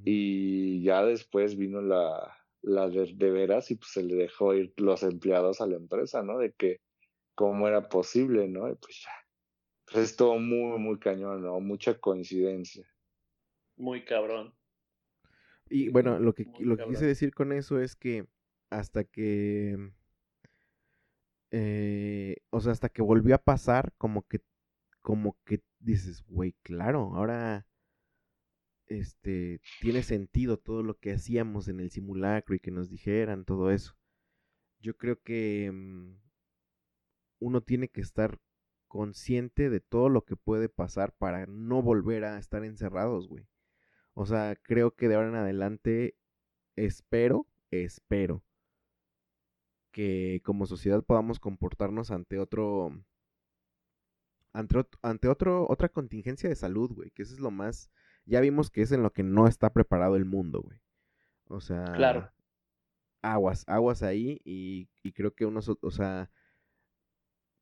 [0.04, 5.02] Y ya después vino la, la de, veras y pues se le dejó ir los
[5.02, 6.38] empleados a la empresa, ¿no?
[6.38, 6.80] De que
[7.34, 8.68] cómo era posible, ¿no?
[8.68, 9.10] Y pues ya.
[9.86, 11.58] Pues es todo muy, muy cañón, ¿no?
[11.60, 12.86] Mucha coincidencia.
[13.76, 14.54] Muy cabrón.
[15.68, 18.26] Y bueno, lo que, lo que quise decir con eso es que
[18.70, 19.92] hasta que...
[21.52, 24.40] Eh, o sea, hasta que volvió a pasar, como que,
[25.00, 27.66] como que dices, güey, claro, ahora
[28.90, 33.70] este, tiene sentido todo lo que hacíamos en el simulacro y que nos dijeran todo
[33.70, 33.96] eso.
[34.80, 36.16] Yo creo que mm,
[37.38, 38.40] uno tiene que estar
[38.88, 43.46] consciente de todo lo que puede pasar para no volver a estar encerrados, güey.
[44.14, 46.16] O sea, creo que de ahora en adelante
[46.76, 48.42] espero, espero
[49.92, 52.92] que como sociedad podamos comportarnos ante otro
[54.52, 57.90] ante, ante otro otra contingencia de salud, güey, que eso es lo más
[58.24, 60.80] ya vimos que es en lo que no está preparado el mundo, güey.
[61.48, 62.30] O sea, claro.
[63.22, 66.30] aguas, aguas ahí y, y creo que unos, o sea,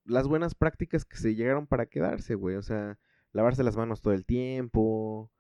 [0.05, 2.99] las buenas prácticas que se llegaron para quedarse, güey, o sea,
[3.33, 5.31] lavarse las manos todo el tiempo,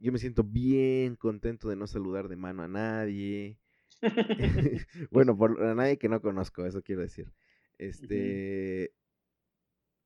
[0.00, 3.58] yo me siento bien contento de no saludar de mano a nadie.
[5.10, 7.32] bueno, por a nadie que no conozco, eso quiero decir.
[7.76, 8.92] Este,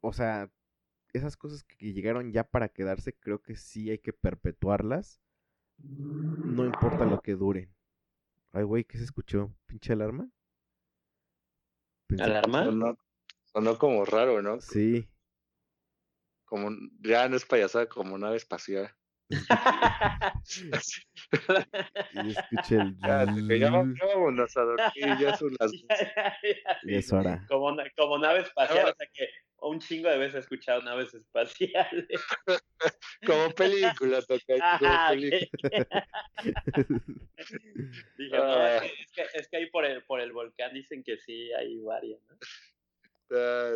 [0.01, 0.51] o sea,
[1.13, 5.21] esas cosas que llegaron ya para quedarse, creo que sí hay que perpetuarlas.
[6.45, 7.71] No importa lo que dure.
[8.53, 9.55] Ay, güey, ¿qué se escuchó?
[9.67, 10.31] ¿Pinche alarma?
[12.19, 12.65] ¿Alarma?
[12.65, 12.99] Sonó,
[13.45, 14.61] sonó como raro, ¿no?
[14.61, 15.09] Sí.
[16.45, 16.71] como
[17.01, 18.95] ya no es payasada, como nave espacial.
[22.13, 22.97] Y escuché el...
[22.99, 25.73] Ya, que ya vámonos a dormir, ya son las
[26.85, 27.45] Y es hora.
[27.49, 29.29] como, como nave espacial, o sea que
[29.65, 32.07] un chingo de veces he escuchado naves espaciales.
[33.27, 35.71] como película, toca, como Ajá, película.
[35.71, 35.87] ok.
[38.19, 38.77] Dije, no, Ah.
[38.77, 41.53] es, que, es, que, es que ahí por el, por el volcán dicen que sí
[41.53, 42.37] hay varias, ¿no?
[43.35, 43.73] Ah.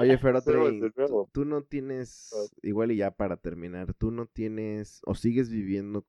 [0.00, 0.92] Oye, de
[1.32, 2.30] tú, no tienes,
[2.62, 6.06] igual y ya para terminar, tú no tienes, o sigues viviendo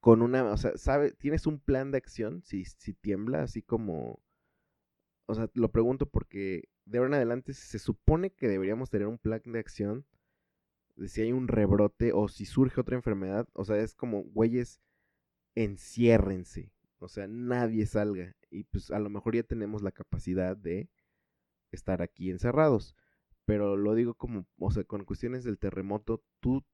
[0.00, 4.20] con una, o sea, ¿sabe, tienes un plan de acción si, si tiembla, así como,
[5.26, 9.18] o sea, lo pregunto porque de ahora en adelante se supone que deberíamos tener un
[9.18, 10.04] plan de acción
[10.96, 14.80] de si hay un rebrote o si surge otra enfermedad, o sea, es como, güeyes,
[15.54, 16.70] enciérrense,
[17.04, 20.88] o sea, nadie salga y pues a lo mejor ya tenemos la capacidad de
[21.70, 22.96] estar aquí encerrados.
[23.44, 26.64] Pero lo digo como, o sea, con cuestiones del terremoto, tú,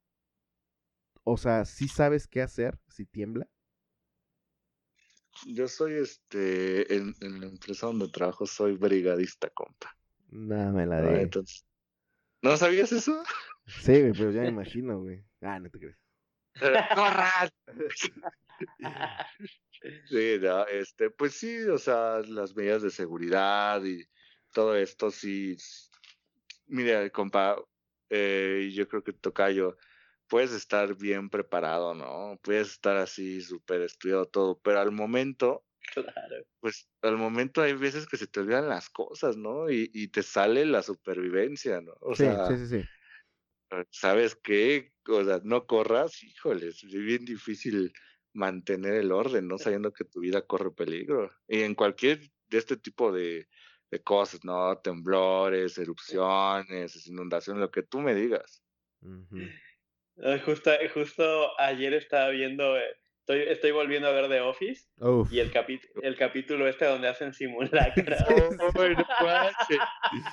[1.24, 3.48] o sea, sí sabes qué hacer si tiembla.
[5.46, 9.96] Yo soy este, en, en la empresa donde trabajo, soy brigadista, compa.
[10.30, 11.22] Nada, me la Ah, de.
[11.22, 11.64] Entonces,
[12.42, 13.20] ¿no sabías eso?
[13.66, 15.24] Sí, güey, pero ya me imagino, güey.
[15.40, 15.98] Ah, no te crees.
[16.94, 17.50] ¡Corran!
[19.82, 24.04] Sí, no, este, pues sí, o sea, las medidas de seguridad y
[24.52, 25.56] todo esto sí.
[26.66, 27.56] Mira, compa,
[28.10, 29.76] eh, yo creo que Tocayo,
[30.28, 32.38] puedes estar bien preparado, ¿no?
[32.42, 36.44] Puedes estar así súper estudiado todo, pero al momento, claro.
[36.60, 39.70] pues al momento hay veces que se te olvidan las cosas, ¿no?
[39.70, 41.94] Y, y te sale la supervivencia, ¿no?
[42.00, 42.88] O sí, sea, sí, sí, sí.
[43.90, 44.92] ¿sabes qué?
[45.08, 47.92] O sea, no corras, híjoles, es bien difícil
[48.32, 49.58] mantener el orden, ¿no?
[49.58, 51.30] Sabiendo que tu vida corre peligro.
[51.48, 53.48] Y en cualquier de este tipo de,
[53.90, 54.76] de cosas, ¿no?
[54.78, 58.62] Temblores, erupciones, inundaciones, lo que tú me digas.
[60.44, 62.84] Justo, justo ayer estaba viendo, eh,
[63.20, 65.32] estoy, estoy volviendo a ver The Office Uf.
[65.32, 68.16] y el, capi- el capítulo este donde hacen simulacro.
[68.28, 68.56] Oh.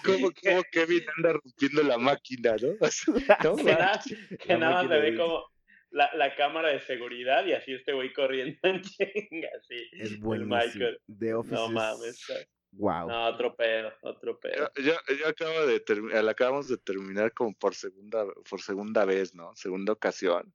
[0.03, 2.73] ¿Cómo, cómo Kevin anda rompiendo la máquina, no?
[3.43, 4.01] No que nada,
[4.39, 5.43] que nada más se ve como
[5.91, 9.75] la, la cámara de seguridad y así este güey corriendo en chinga, así.
[9.93, 10.85] Es el buenísimo.
[11.19, 12.25] The Office No es- mames.
[12.73, 13.07] Wow.
[13.07, 14.69] No, otro pedo, otro pedo.
[14.75, 19.05] Yo, yo, yo acabo de terminar, la acabamos de terminar como por segunda, por segunda
[19.05, 19.55] vez, ¿no?
[19.55, 20.53] Segunda ocasión.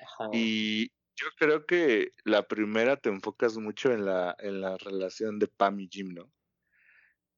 [0.00, 0.28] Ajá.
[0.32, 5.46] Y yo creo que la primera te enfocas mucho en la, en la relación de
[5.46, 6.30] Pam y Jim, ¿no?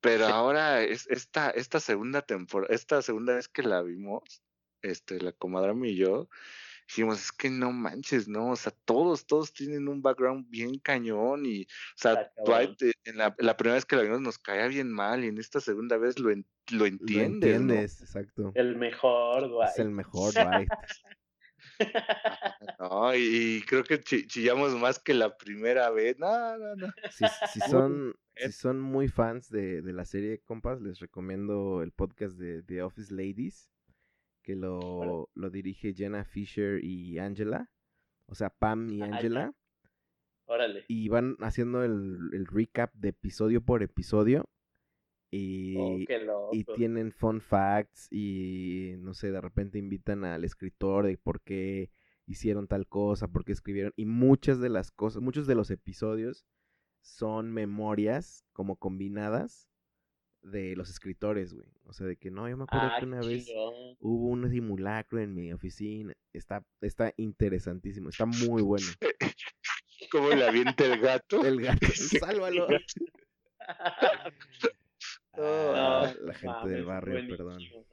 [0.01, 0.33] Pero Sí.
[0.33, 4.43] ahora es esta, esta segunda temporada, esta segunda vez que la vimos,
[4.83, 6.29] este, la comadre y yo,
[6.87, 8.51] dijimos, es que no manches, ¿no?
[8.51, 11.67] O sea, todos, todos tienen un background bien cañón y, o
[11.97, 12.31] sea.
[12.45, 15.39] Dwight, en la, la primera vez que la vimos nos caía bien mal y en
[15.39, 17.65] esta segunda vez lo, en- lo Lo entiendes, ¿no?
[17.65, 18.53] entiendes, exacto.
[18.55, 19.69] El mejor, güey.
[19.69, 20.69] Es el mejor, Dwight.
[22.79, 23.21] No, y,
[23.59, 26.19] y creo que chi- chillamos más que la primera vez.
[26.19, 26.87] No, no, no.
[27.11, 31.93] Si, si son, si son muy fans de, de la serie, compas, les recomiendo el
[31.93, 33.71] podcast de The Office Ladies,
[34.45, 37.69] que lo, lo dirige Jenna Fisher y Angela,
[38.27, 39.07] o sea, Pam y Ah.
[39.07, 39.55] Angela,
[40.47, 40.85] Órale.
[40.87, 44.45] y van haciendo el, el recap de episodio por episodio,
[45.37, 46.51] Oh, y, qué loco.
[46.53, 51.91] y tienen fun facts, y no sé, de repente invitan al escritor de por qué
[52.27, 56.47] hicieron tal cosa, por qué escribieron, y muchas de las cosas, muchos de los episodios
[57.01, 59.69] son memorias como combinadas
[60.45, 61.69] de los escritores, güey.
[61.87, 63.49] O sea, de que no, yo me acuerdo Ah, que una vez
[64.01, 66.13] hubo un simulacro en mi oficina.
[66.33, 68.87] Está, está interesantísimo, está muy bueno.
[70.13, 71.45] ¿Cómo le avienta el gato?
[71.45, 72.69] El gato, sálvalo.
[75.37, 77.55] No, Ah, la gente del barrio, perdón.
[77.55, 77.85] buenísimo.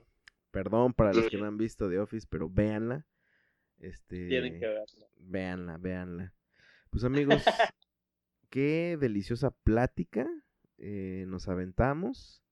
[0.51, 3.05] Perdón para los que no han visto The Office, pero véanla.
[3.79, 5.07] Este, Tienen que verlo.
[5.17, 6.33] Véanla, véanla.
[6.91, 7.43] Pues amigos,
[8.49, 10.29] qué deliciosa plática
[10.81, 12.43] eh, nos aventamos.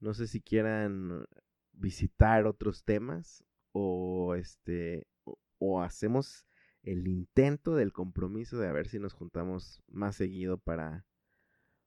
[0.00, 1.26] No sé si quieran
[1.72, 6.46] visitar otros temas o este o, o hacemos
[6.82, 11.06] el intento del compromiso de a ver si nos juntamos más seguido para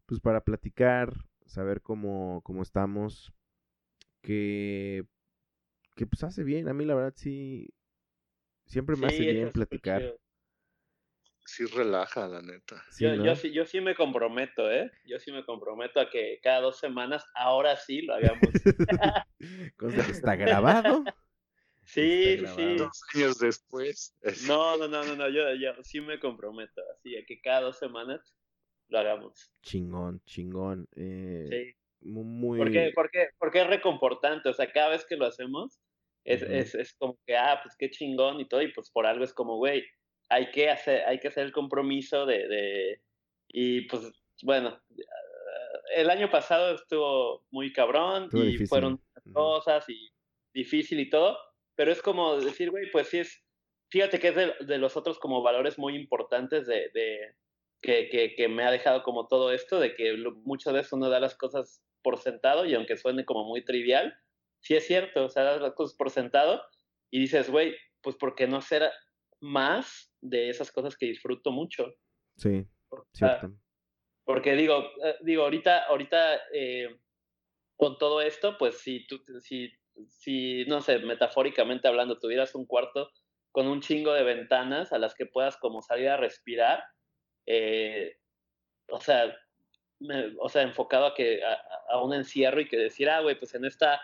[0.07, 1.13] pues para platicar,
[1.45, 3.33] saber cómo, cómo estamos,
[4.21, 5.05] que
[5.95, 7.69] que pues hace bien, a mí la verdad sí
[8.67, 10.03] siempre me hace Sí, bien platicar.
[11.45, 12.84] Sí relaja, la neta.
[12.89, 13.23] Sí, yo, ¿no?
[13.26, 14.91] yo, sí, yo sí me comprometo, ¿eh?
[15.05, 18.49] Yo sí me comprometo a que cada dos semanas, ahora sí lo hagamos.
[19.80, 21.03] Que está grabado.
[21.84, 22.61] Sí, Está sí, sí.
[22.63, 22.77] grabado.
[22.85, 24.15] Dos años después.
[24.22, 27.61] es- No, no, no, no, no, yo, yo sí me comprometo, así, a que cada
[27.61, 28.35] dos semanas
[28.89, 29.51] lo hagamos.
[29.61, 30.88] Chingón, chingón.
[30.95, 31.76] Eh, Sí.
[32.09, 32.57] muy...
[32.57, 35.80] Porque, porque, porque es reconfortante, o sea, cada vez que lo hacemos,
[36.23, 39.23] es, es, es, como que, ah, pues qué chingón y todo, y pues por algo
[39.23, 39.84] es como, güey,
[40.30, 43.02] hay que hacer, hay que hacer el compromiso de, de,
[43.47, 44.11] y pues,
[44.43, 44.80] bueno,
[45.95, 49.02] el año pasado estuvo muy cabrón y fueron
[49.34, 50.10] cosas y
[50.53, 51.38] difícil y todo,
[51.76, 53.43] pero es como decir, güey, pues sí es,
[53.89, 57.35] fíjate que es de, de los otros como valores muy importantes de, de
[57.81, 61.19] que, que, que, me ha dejado como todo esto, de que muchas veces uno da
[61.19, 64.18] las cosas por sentado y aunque suene como muy trivial,
[64.60, 66.64] sí es cierto, o sea, das las cosas por sentado
[67.11, 68.89] y dices, güey, pues ¿por qué no hacer
[69.41, 71.94] más de esas cosas que disfruto mucho?
[72.38, 72.66] Sí,
[73.14, 73.52] cierto.
[74.24, 76.90] Porque digo, eh, digo, ahorita, ahorita eh,
[77.78, 79.72] con todo esto, pues si tú, si,
[80.07, 83.12] si, no sé, metafóricamente hablando, tuvieras un cuarto
[83.52, 86.84] con un chingo de ventanas a las que puedas como salir a respirar,
[87.45, 88.18] eh,
[88.90, 89.34] o sea,
[89.99, 91.57] me, o sea, enfocado a que a,
[91.90, 94.02] a, un encierro y que decir, ah, güey, pues en esta,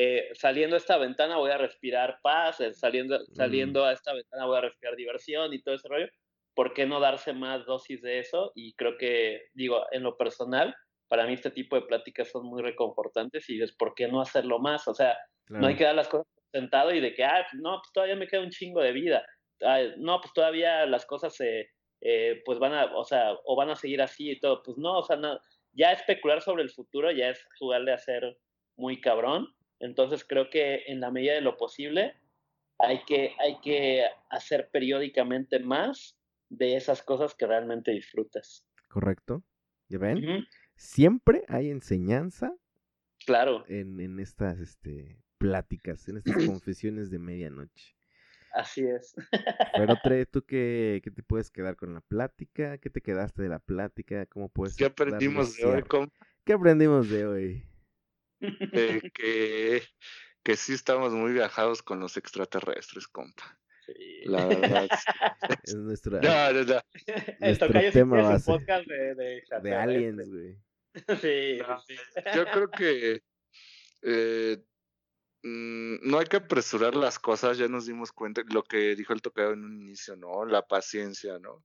[0.00, 4.46] eh, saliendo a esta ventana voy a respirar paz, eh, saliendo, saliendo a esta ventana
[4.46, 6.06] voy a respirar diversión y todo ese rollo.
[6.54, 8.52] ¿Por qué no darse más dosis de eso?
[8.54, 10.72] Y creo que, digo, en lo personal,
[11.08, 14.60] para mí este tipo de pláticas son muy reconfortantes y es ¿por qué no hacerlo
[14.60, 14.86] más?
[14.86, 15.62] O sea, claro.
[15.62, 18.28] no hay que dar las cosas sentado y de que, ah, no, pues todavía me
[18.28, 19.26] queda un chingo de vida.
[19.62, 21.70] Ay, no, pues todavía las cosas se,
[22.02, 24.62] eh, pues van a, o sea, o van a seguir así y todo.
[24.62, 25.40] Pues no, o sea, no,
[25.72, 28.38] ya especular sobre el futuro ya es jugarle a ser
[28.76, 29.48] muy cabrón.
[29.80, 32.14] Entonces creo que en la medida de lo posible
[32.78, 36.16] hay que, hay que hacer periódicamente más
[36.48, 38.64] de esas cosas que realmente disfrutas.
[38.88, 39.42] Correcto.
[39.88, 40.18] ¿Ya ven?
[40.18, 40.48] Uh -huh.
[40.76, 42.54] Siempre hay enseñanza.
[43.26, 43.64] Claro.
[43.68, 47.96] En, en estas este, pláticas, en estas confesiones de medianoche.
[48.52, 49.14] Así es.
[49.74, 52.78] Pero Tre, ¿tú qué, qué, te puedes quedar con la plática?
[52.78, 54.26] ¿Qué te quedaste de la plática?
[54.26, 55.82] ¿Cómo puedes ¿Qué aprendimos de hoy?
[55.82, 56.08] ¿Cómo?
[56.44, 57.64] ¿Qué aprendimos de hoy?
[58.40, 59.82] Eh, que,
[60.42, 63.58] que sí estamos muy viajados con los extraterrestres, compa.
[63.86, 63.94] Sí.
[64.24, 64.88] La verdad.
[65.64, 66.80] es nuestra, no, no, no.
[67.40, 70.56] nuestro Tocayo tema es base un podcast de, de, de aliens, güey.
[71.22, 71.96] Sí, No, sí.
[72.34, 73.22] Yo creo que
[74.02, 74.58] eh,
[75.42, 79.22] mm, no hay que apresurar las cosas, ya nos dimos cuenta, lo que dijo el
[79.22, 80.44] tocado en un inicio, ¿no?
[80.44, 81.64] La paciencia, ¿no?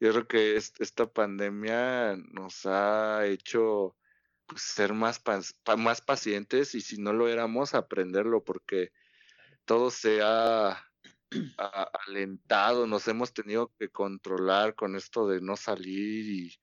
[0.00, 3.96] Yo creo que es- esta pandemia nos ha hecho
[4.46, 5.22] pues, ser más,
[5.76, 8.92] más pacientes y si no lo éramos, aprenderlo, porque
[9.64, 10.82] todo se ha,
[12.06, 16.54] alentado, nos hemos tenido que controlar con esto de no salir y,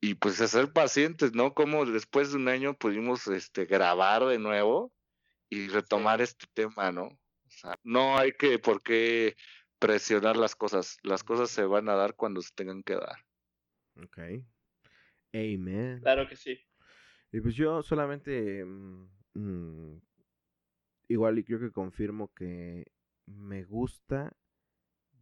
[0.00, 1.54] y pues ser pacientes, ¿no?
[1.54, 4.92] Como después de un año pudimos este, grabar de nuevo
[5.48, 7.04] y retomar este tema, ¿no?
[7.06, 9.36] O sea, no hay que por qué
[9.78, 13.16] presionar las cosas, las cosas se van a dar cuando se tengan que dar.
[13.96, 14.18] Ok.
[15.32, 16.00] Amen.
[16.00, 16.58] Claro que sí.
[17.32, 18.64] Y pues yo solamente.
[18.64, 20.00] mm, mm,
[21.08, 22.86] igual y creo que confirmo que
[23.26, 24.32] me gusta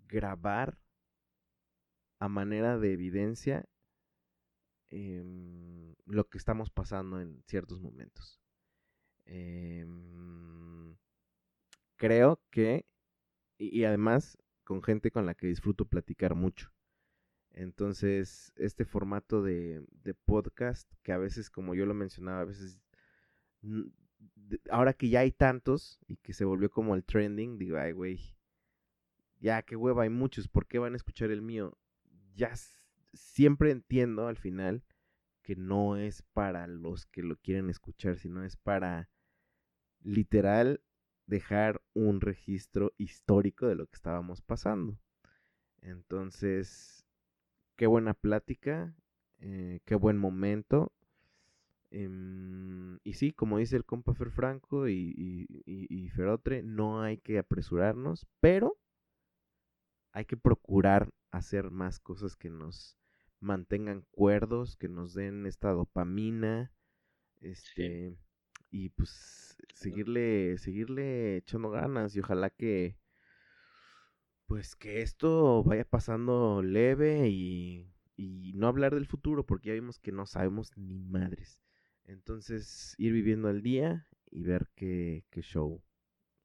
[0.07, 0.79] grabar
[2.21, 3.65] a manera de evidencia
[4.91, 8.41] em, lo que estamos pasando en ciertos momentos.
[9.27, 10.97] Em,
[11.97, 12.87] creo que.
[13.59, 16.71] Y, y además con gente con la que disfruto platicar mucho.
[17.59, 22.79] Entonces, este formato de, de podcast, que a veces, como yo lo mencionaba, a veces,
[24.71, 28.37] ahora que ya hay tantos y que se volvió como el trending, digo, ay, güey,
[29.41, 31.77] ya, qué hueva, hay muchos, ¿por qué van a escuchar el mío?
[32.37, 32.53] Ya
[33.13, 34.85] siempre entiendo al final
[35.43, 39.11] que no es para los que lo quieren escuchar, sino es para
[40.05, 40.81] literal
[41.27, 44.97] dejar un registro histórico de lo que estábamos pasando.
[45.81, 46.98] Entonces,
[47.79, 48.95] qué buena plática,
[49.41, 50.93] eh, qué buen momento.
[51.91, 57.03] Em, y sí, como dice el compa Fer Franco y, y- y- y Ferotre, no
[57.03, 58.79] hay que apresurarnos, pero
[60.13, 62.97] hay que procurar hacer más cosas que nos
[63.41, 66.73] mantengan cuerdos, que nos den esta dopamina,
[67.41, 68.17] este,
[68.71, 72.97] y pues seguirle, seguirle echando ganas y ojalá que,
[74.49, 79.99] pues que esto vaya pasando leve y, y no hablar del futuro porque ya vimos
[79.99, 81.61] que no sabemos ni madres.
[82.07, 85.83] Entonces ir viviendo el día y ver qué, qué show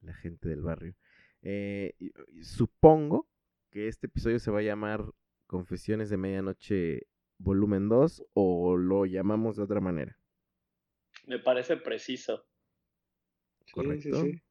[0.01, 0.95] la gente del barrio.
[1.43, 1.95] Eh,
[2.41, 3.29] supongo
[3.71, 5.05] que este episodio se va a llamar
[5.47, 7.07] Confesiones de Medianoche
[7.37, 10.17] volumen 2 o lo llamamos de otra manera.
[11.25, 12.45] Me parece preciso.
[13.71, 14.21] ¿Correcto?
[14.21, 14.41] Sí, sí, sí.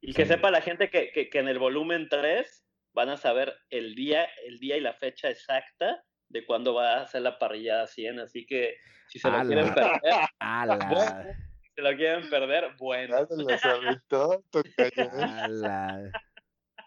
[0.00, 0.10] Sí.
[0.10, 0.28] Y que Sí.
[0.34, 2.64] sepa la gente que, que, que en el volumen 3
[2.94, 7.06] van a saber el día, el día y la fecha exacta de cuándo va a
[7.06, 8.76] ser la parrillada 100, así que
[9.08, 10.00] si se lo quieren perder,
[10.40, 11.22] bueno,
[11.62, 13.16] si se lo quieren perder, bueno.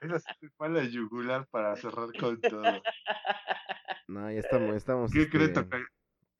[0.01, 2.81] Esa fue la yugular para cerrar con todo.
[4.07, 5.11] No, ya estamos, estamos.
[5.11, 5.67] ¿Qué crees, este,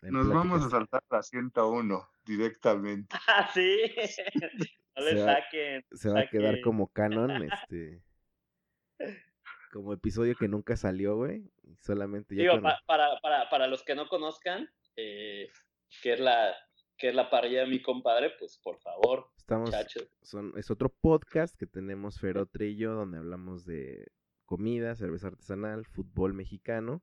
[0.02, 0.72] Nos vamos a pláticas.
[0.72, 3.16] saltar la 101 directamente.
[3.28, 3.80] Ah, sí.
[5.02, 5.86] No le Se va- saquen.
[5.92, 7.32] Se va a quedar como canon,
[7.68, 8.02] este.
[9.72, 11.50] Como episodio que nunca salió, güey.
[11.80, 15.50] Solamente ya Digo, cuando- pa- para, para, para los que no conozcan, eh,
[16.02, 16.54] que es la
[16.98, 19.72] que es la parrilla de mi compadre, pues por favor, estamos.
[19.72, 20.08] muchachos.
[20.22, 22.20] Son, es otro podcast que tenemos
[22.76, 24.12] yo, donde hablamos de
[24.46, 27.02] comida, cerveza artesanal, fútbol mexicano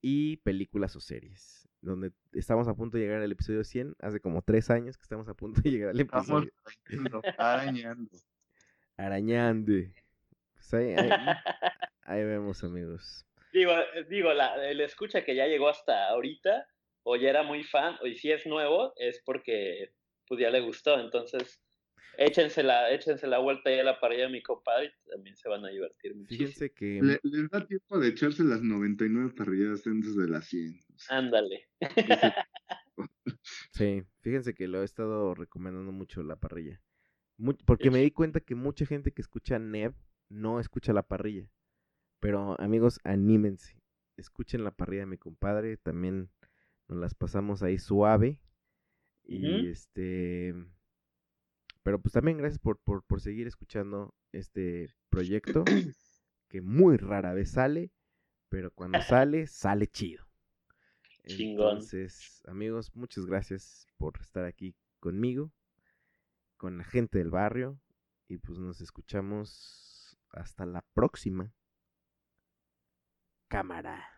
[0.00, 1.68] y películas o series.
[1.80, 3.96] Donde estamos a punto de llegar al episodio 100.
[4.00, 6.52] Hace como tres años que estamos a punto de llegar al Estamos episodio.
[6.94, 8.10] arañando, arañando.
[8.96, 9.72] Arañando.
[10.54, 11.10] Pues ahí, ahí,
[12.02, 13.24] ahí vemos, amigos.
[13.52, 16.66] Digo, eh, digo la, el escucha que ya llegó hasta ahorita,
[17.04, 19.92] o ya era muy fan, o y si es nuevo, es porque
[20.26, 20.98] pues ya le gustó.
[20.98, 21.60] Entonces,
[22.18, 25.48] échense la, échense la vuelta ya a la parrilla de mi compadre, y también se
[25.48, 26.48] van a divertir muchísimo.
[26.48, 30.80] Fíjense que Le- les da tiempo de echarse las 99 parrilladas antes de las 100.
[30.94, 31.68] O sea, Ándale.
[33.72, 36.82] Sí, fíjense que lo he estado recomendando mucho la parrilla.
[37.64, 39.94] Porque me di cuenta que mucha gente que escucha Neb
[40.28, 41.48] no escucha la parrilla.
[42.20, 43.80] Pero amigos, anímense.
[44.16, 45.76] Escuchen la parrilla de mi compadre.
[45.76, 46.30] También
[46.88, 48.40] nos las pasamos ahí suave.
[49.24, 50.54] Y este.
[51.88, 55.64] Pero pues también gracias por, por, por seguir escuchando este proyecto.
[56.46, 57.92] Que muy rara vez sale.
[58.50, 60.22] Pero cuando sale, sale chido.
[61.24, 61.76] Chingón.
[61.76, 65.50] Entonces, amigos, muchas gracias por estar aquí conmigo,
[66.58, 67.80] con la gente del barrio.
[68.26, 71.54] Y pues nos escuchamos hasta la próxima.
[73.48, 74.17] Cámara.